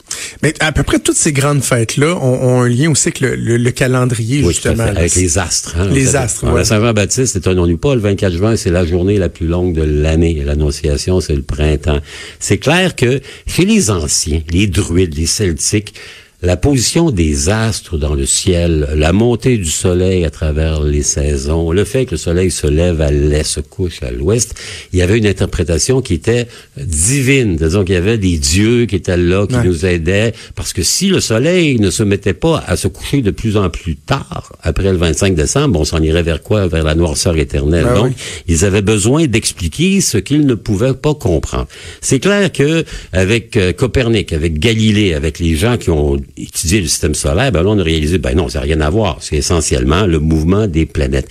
Mais 0.42 0.54
à 0.60 0.72
peu 0.72 0.82
près 0.82 0.98
toutes 0.98 1.16
ces 1.16 1.32
grandes 1.32 1.62
fêtes-là 1.62 2.14
ont, 2.16 2.42
ont 2.42 2.62
un 2.62 2.68
lien 2.68 2.90
aussi 2.90 3.08
avec 3.08 3.20
le, 3.20 3.34
le- 3.36 3.56
le 3.56 3.70
calendrier, 3.70 4.42
Oui, 4.42 4.52
justement. 4.52 4.84
avec 4.84 5.14
les 5.14 5.38
astres. 5.38 5.76
hein, 5.78 5.88
Les 5.92 6.16
astres. 6.16 6.46
La 6.54 6.64
Saint-Jean-Baptiste, 6.64 7.36
étonnons-nous 7.36 7.78
pas, 7.78 7.94
le 7.94 8.00
24 8.00 8.32
juin, 8.34 8.56
c'est 8.56 8.70
la 8.70 8.84
journée 8.86 9.18
la 9.18 9.28
plus 9.28 9.46
longue 9.46 9.74
de 9.74 9.82
l'année. 9.82 10.42
L'Annonciation, 10.44 11.20
c'est 11.20 11.34
le 11.36 11.42
printemps. 11.42 12.00
C'est 12.40 12.58
clair 12.58 12.94
que 12.96 13.20
chez 13.46 13.64
les 13.64 13.90
anciens, 13.90 14.42
les 14.50 14.66
druides, 14.66 15.16
les 15.16 15.26
celtiques, 15.26 15.94
la 16.40 16.56
position 16.56 17.10
des 17.10 17.48
astres 17.48 17.98
dans 17.98 18.14
le 18.14 18.24
ciel, 18.24 18.88
la 18.94 19.12
montée 19.12 19.58
du 19.58 19.70
soleil 19.70 20.24
à 20.24 20.30
travers 20.30 20.82
les 20.82 21.02
saisons, 21.02 21.72
le 21.72 21.84
fait 21.84 22.06
que 22.06 22.12
le 22.12 22.16
soleil 22.16 22.52
se 22.52 22.68
lève 22.68 23.00
à 23.00 23.10
l'est, 23.10 23.42
se 23.42 23.58
couche 23.58 24.04
à 24.04 24.12
l'ouest, 24.12 24.54
il 24.92 25.00
y 25.00 25.02
avait 25.02 25.18
une 25.18 25.26
interprétation 25.26 26.00
qui 26.00 26.14
était 26.14 26.46
divine. 26.76 27.56
Disons 27.56 27.82
qu'il 27.82 27.96
y 27.96 27.98
avait 27.98 28.18
des 28.18 28.38
dieux 28.38 28.86
qui 28.86 28.94
étaient 28.94 29.16
là, 29.16 29.48
qui 29.48 29.56
nous 29.56 29.84
aidaient, 29.84 30.32
parce 30.54 30.72
que 30.72 30.84
si 30.84 31.08
le 31.08 31.18
soleil 31.18 31.80
ne 31.80 31.90
se 31.90 32.04
mettait 32.04 32.34
pas 32.34 32.62
à 32.68 32.76
se 32.76 32.86
coucher 32.86 33.20
de 33.20 33.32
plus 33.32 33.56
en 33.56 33.68
plus 33.68 33.96
tard, 33.96 34.52
après 34.62 34.92
le 34.92 34.96
25 34.96 35.34
décembre, 35.34 35.80
on 35.80 35.84
s'en 35.84 36.00
irait 36.00 36.22
vers 36.22 36.42
quoi? 36.42 36.68
Vers 36.68 36.84
la 36.84 36.94
noirceur 36.94 37.36
éternelle. 37.36 37.84
Ben 37.84 37.94
Donc, 37.94 38.06
oui. 38.06 38.12
ils 38.46 38.64
avaient 38.64 38.82
besoin 38.82 39.26
d'expliquer 39.26 40.00
ce 40.00 40.18
qu'ils 40.18 40.46
ne 40.46 40.54
pouvaient 40.54 40.94
pas 40.94 41.14
comprendre. 41.14 41.66
C'est 42.00 42.20
clair 42.20 42.52
que 42.52 42.84
avec 43.12 43.56
euh, 43.56 43.72
Copernic, 43.72 44.32
avec 44.32 44.60
Galilée, 44.60 45.14
avec 45.14 45.40
les 45.40 45.56
gens 45.56 45.76
qui 45.76 45.90
ont 45.90 46.16
étudié 46.42 46.80
le 46.80 46.86
système 46.86 47.14
solaire, 47.14 47.52
ben 47.52 47.62
là 47.62 47.70
on 47.70 47.78
a 47.78 47.82
réalisé, 47.82 48.18
ben 48.18 48.34
non, 48.34 48.48
ça 48.48 48.58
n'a 48.58 48.64
rien 48.64 48.80
à 48.80 48.90
voir. 48.90 49.18
C'est 49.20 49.36
essentiellement 49.36 50.06
le 50.06 50.18
mouvement 50.18 50.66
des 50.66 50.86
planètes. 50.86 51.28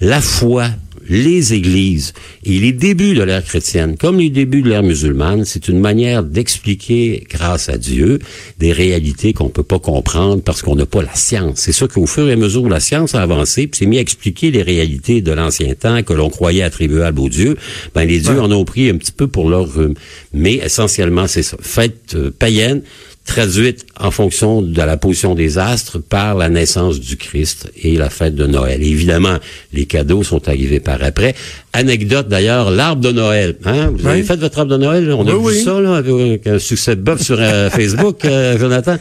La 0.00 0.20
foi, 0.20 0.68
les 1.08 1.52
églises 1.52 2.12
et 2.44 2.58
les 2.58 2.72
débuts 2.72 3.14
de 3.14 3.22
l'ère 3.22 3.44
chrétienne, 3.44 3.96
comme 3.96 4.18
les 4.18 4.30
débuts 4.30 4.62
de 4.62 4.68
l'ère 4.68 4.82
musulmane, 4.82 5.44
c'est 5.44 5.68
une 5.68 5.78
manière 5.78 6.22
d'expliquer, 6.22 7.26
grâce 7.28 7.68
à 7.68 7.78
Dieu, 7.78 8.18
des 8.58 8.72
réalités 8.72 9.32
qu'on 9.32 9.48
peut 9.48 9.62
pas 9.62 9.78
comprendre 9.78 10.42
parce 10.42 10.62
qu'on 10.62 10.76
n'a 10.76 10.86
pas 10.86 11.02
la 11.02 11.14
science. 11.14 11.58
C'est 11.58 11.72
sûr 11.72 11.88
qu'au 11.88 12.06
fur 12.06 12.28
et 12.28 12.32
à 12.32 12.36
mesure 12.36 12.62
où 12.62 12.68
la 12.68 12.80
science 12.80 13.14
a 13.14 13.22
avancé, 13.22 13.66
puis 13.66 13.78
s'est 13.78 13.86
mis 13.86 13.98
à 13.98 14.00
expliquer 14.00 14.50
les 14.50 14.62
réalités 14.62 15.20
de 15.20 15.32
l'ancien 15.32 15.74
temps 15.74 16.02
que 16.02 16.12
l'on 16.12 16.30
croyait 16.30 16.62
attribuables 16.62 17.20
aux 17.20 17.28
dieux, 17.28 17.56
ben 17.94 18.06
les 18.06 18.20
dieux 18.20 18.40
en 18.40 18.50
ont 18.50 18.64
pris 18.64 18.88
un 18.88 18.96
petit 18.96 19.12
peu 19.12 19.26
pour 19.26 19.50
leur 19.50 19.72
rhume. 19.72 19.94
Mais 20.32 20.54
essentiellement, 20.54 21.26
c'est 21.26 21.42
ça. 21.42 21.56
Fête 21.60 22.14
euh, 22.14 22.30
païenne, 22.30 22.82
traduite 23.24 23.86
en 23.98 24.10
fonction 24.10 24.60
de 24.60 24.76
la 24.76 24.96
position 24.96 25.34
des 25.34 25.56
astres 25.58 25.98
par 25.98 26.34
la 26.34 26.48
naissance 26.50 27.00
du 27.00 27.16
Christ 27.16 27.70
et 27.82 27.96
la 27.96 28.10
fête 28.10 28.34
de 28.34 28.46
Noël. 28.46 28.82
Et 28.82 28.88
évidemment, 28.88 29.38
les 29.72 29.86
cadeaux 29.86 30.22
sont 30.22 30.46
arrivés 30.48 30.80
par 30.80 31.02
après. 31.02 31.34
Anecdote 31.72 32.28
d'ailleurs, 32.28 32.70
l'arbre 32.70 33.00
de 33.02 33.12
Noël. 33.12 33.56
Hein? 33.64 33.90
Vous 33.96 34.06
avez 34.06 34.22
fait 34.22 34.36
votre 34.36 34.58
arbre 34.58 34.72
de 34.72 34.76
Noël? 34.76 35.10
On 35.12 35.26
a 35.26 35.34
Oui, 35.34 35.54
vu 35.54 35.60
ça, 35.62 35.80
là, 35.80 35.96
avec 35.96 36.46
un 36.46 36.58
succès 36.58 36.96
de 36.96 37.00
bœuf 37.00 37.22
sur 37.22 37.38
euh, 37.40 37.70
Facebook, 37.70 38.24
euh, 38.26 38.58
Jonathan. 38.58 38.96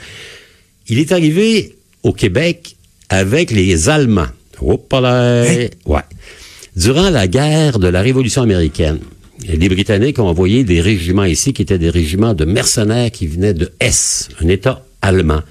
Il 0.88 1.00
est 1.00 1.12
arrivé 1.12 1.76
au 2.04 2.14
Québec 2.14 2.76
avec 3.10 3.52
les 3.52 3.90
Allemands. 3.90 4.28
Hop 4.62 4.92
là! 4.94 5.44
Hein? 5.44 5.68
Ouais. 5.86 6.02
Durant 6.76 7.10
la 7.10 7.28
guerre 7.28 7.78
de 7.78 7.88
la 7.88 8.02
Révolution 8.02 8.42
américaine, 8.42 9.00
les 9.48 9.70
Britanniques 9.70 10.20
ont 10.20 10.28
envoyé 10.28 10.64
des 10.64 10.82
régiments 10.82 11.24
ici 11.24 11.54
qui 11.54 11.62
étaient 11.62 11.78
des 11.78 11.90
régiments 11.90 12.34
de 12.34 12.46
mercenaires 12.46 13.12
qui 13.12 13.28
venaient 13.28 13.54
de 13.54 13.72
Hesse, 13.80 14.30
un 14.42 14.48
État 14.48 14.86
allemand. 15.02 15.42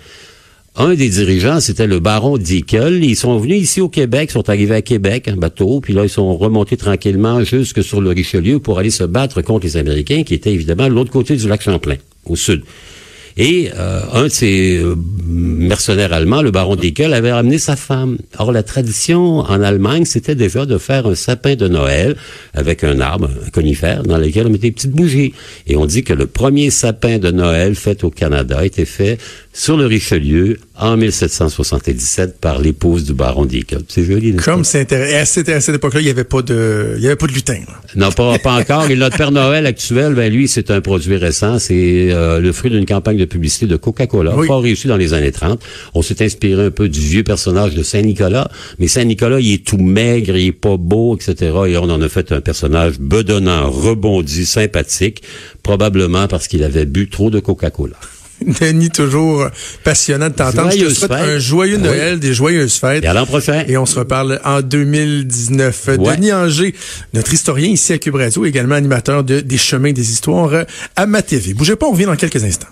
Un 0.74 0.94
des 0.94 1.10
dirigeants, 1.10 1.60
c'était 1.60 1.86
le 1.86 2.00
baron 2.00 2.38
Dickel. 2.38 3.04
Ils 3.04 3.16
sont 3.16 3.38
venus 3.38 3.60
ici 3.62 3.82
au 3.82 3.90
Québec, 3.90 4.30
sont 4.30 4.48
arrivés 4.48 4.76
à 4.76 4.80
Québec 4.80 5.28
en 5.30 5.36
bateau, 5.36 5.80
puis 5.80 5.92
là, 5.92 6.04
ils 6.04 6.10
sont 6.10 6.34
remontés 6.34 6.78
tranquillement 6.78 7.44
jusque 7.44 7.84
sur 7.84 8.00
le 8.00 8.08
Richelieu 8.08 8.58
pour 8.58 8.78
aller 8.78 8.90
se 8.90 9.04
battre 9.04 9.42
contre 9.42 9.66
les 9.66 9.76
Américains, 9.76 10.22
qui 10.22 10.32
étaient 10.32 10.52
évidemment 10.52 10.88
de 10.88 10.94
l'autre 10.94 11.10
côté 11.10 11.36
du 11.36 11.46
lac 11.46 11.60
Champlain, 11.60 11.96
au 12.24 12.36
sud. 12.36 12.62
Et 13.36 13.70
euh, 13.76 14.00
un 14.12 14.24
de 14.24 14.28
ces 14.28 14.78
euh, 14.78 14.94
mercenaires 15.26 16.12
allemands, 16.12 16.42
le 16.42 16.50
baron 16.50 16.76
Dickel, 16.76 17.14
avait 17.14 17.32
ramené 17.32 17.58
sa 17.58 17.76
femme. 17.76 18.18
Or, 18.38 18.52
la 18.52 18.62
tradition 18.62 19.38
en 19.38 19.62
Allemagne, 19.62 20.04
c'était 20.04 20.34
déjà 20.34 20.66
de 20.66 20.78
faire 20.78 21.06
un 21.06 21.14
sapin 21.14 21.54
de 21.54 21.68
Noël 21.68 22.16
avec 22.52 22.84
un 22.84 23.00
arbre, 23.00 23.30
un 23.46 23.50
conifère, 23.50 24.02
dans 24.02 24.18
lequel 24.18 24.46
on 24.46 24.50
mettait 24.50 24.68
des 24.68 24.72
petites 24.72 24.92
bougies. 24.92 25.34
Et 25.66 25.76
on 25.76 25.86
dit 25.86 26.04
que 26.04 26.12
le 26.12 26.26
premier 26.26 26.70
sapin 26.70 27.18
de 27.18 27.30
Noël 27.30 27.74
fait 27.74 28.04
au 28.04 28.10
Canada 28.10 28.64
été 28.64 28.84
fait 28.84 29.18
sur 29.54 29.76
le 29.76 29.84
Richelieu 29.86 30.58
en 30.78 30.96
1777 30.96 32.40
par 32.40 32.58
l'épouse 32.58 33.04
du 33.04 33.12
baron 33.12 33.44
Dickel. 33.44 33.82
C'est 33.86 34.04
joli, 34.04 34.34
Comme 34.36 34.64
c'est 34.64 34.80
intéressant. 34.80 35.16
À 35.16 35.24
cette, 35.60 35.74
époque-là, 35.74 36.00
il 36.00 36.04
n'y 36.04 36.10
avait 36.10 36.24
pas 36.24 36.40
de, 36.40 36.94
il 36.96 37.02
y 37.02 37.06
avait 37.06 37.16
pas 37.16 37.26
de 37.26 37.32
lutin. 37.32 37.58
là. 37.68 37.74
Non, 37.94 38.10
pas, 38.12 38.38
pas 38.38 38.54
encore. 38.60 38.90
Et 38.90 38.96
notre 38.96 39.16
Père 39.18 39.30
Noël 39.30 39.66
actuel, 39.66 40.14
ben 40.14 40.32
lui, 40.32 40.48
c'est 40.48 40.70
un 40.70 40.80
produit 40.80 41.16
récent. 41.16 41.58
C'est 41.58 42.08
euh, 42.10 42.40
le 42.40 42.50
fruit 42.52 42.70
d'une 42.70 42.86
campagne 42.86 43.18
de 43.18 43.26
publicité 43.26 43.66
de 43.66 43.76
Coca-Cola, 43.76 44.34
Oui. 44.36 44.46
fort 44.46 44.62
réussi 44.62 44.88
dans 44.88 44.96
les 44.96 45.12
années 45.12 45.32
30. 45.32 45.60
On 45.94 46.00
s'est 46.00 46.24
inspiré 46.24 46.64
un 46.66 46.70
peu 46.70 46.88
du 46.88 47.00
vieux 47.00 47.22
personnage 47.22 47.74
de 47.74 47.82
Saint-Nicolas. 47.82 48.50
Mais 48.78 48.88
Saint-Nicolas, 48.88 49.38
il 49.40 49.52
est 49.52 49.64
tout 49.66 49.76
maigre, 49.76 50.34
il 50.36 50.46
est 50.48 50.52
pas 50.52 50.78
beau, 50.78 51.14
etc. 51.16 51.52
Et 51.68 51.76
on 51.76 51.84
en 51.90 52.00
a 52.00 52.08
fait 52.08 52.32
un 52.32 52.40
personnage 52.40 52.98
bedonnant, 52.98 53.68
rebondi, 53.70 54.46
sympathique, 54.46 55.22
probablement 55.62 56.26
parce 56.26 56.48
qu'il 56.48 56.64
avait 56.64 56.86
bu 56.86 57.10
trop 57.10 57.28
de 57.30 57.38
Coca-Cola. 57.38 57.96
Denis, 58.60 58.90
toujours 58.90 59.48
passionnant 59.84 60.28
de 60.28 60.34
t'entendre. 60.34 60.70
Je 60.72 60.86
te 60.86 60.94
souhaite 60.94 61.12
un 61.12 61.38
joyeux 61.38 61.76
Oui. 61.76 61.82
Noël, 61.82 62.18
des 62.18 62.34
joyeuses 62.34 62.74
fêtes. 62.74 63.04
Et 63.04 63.06
à 63.06 63.14
l'an 63.14 63.26
prochain. 63.26 63.64
Et 63.68 63.76
on 63.76 63.86
se 63.86 63.98
reparle 63.98 64.40
en 64.44 64.60
2019. 64.60 65.88
Ouais. 65.98 66.16
Denis 66.16 66.32
Anger, 66.32 66.74
notre 67.14 67.32
historien 67.32 67.68
ici 67.68 67.92
à 67.92 67.98
Cube 67.98 68.14
Radio, 68.16 68.44
également 68.44 68.74
animateur 68.74 69.24
de 69.24 69.40
Des 69.40 69.58
chemins 69.58 69.92
des 69.92 70.10
histoires 70.10 70.52
euh, 70.52 70.64
à 70.96 71.06
ma 71.06 71.22
TV. 71.22 71.54
Bougez 71.54 71.76
pas, 71.76 71.86
on 71.86 71.92
revient 71.92 72.06
dans 72.06 72.16
quelques 72.16 72.44
instants. 72.44 72.68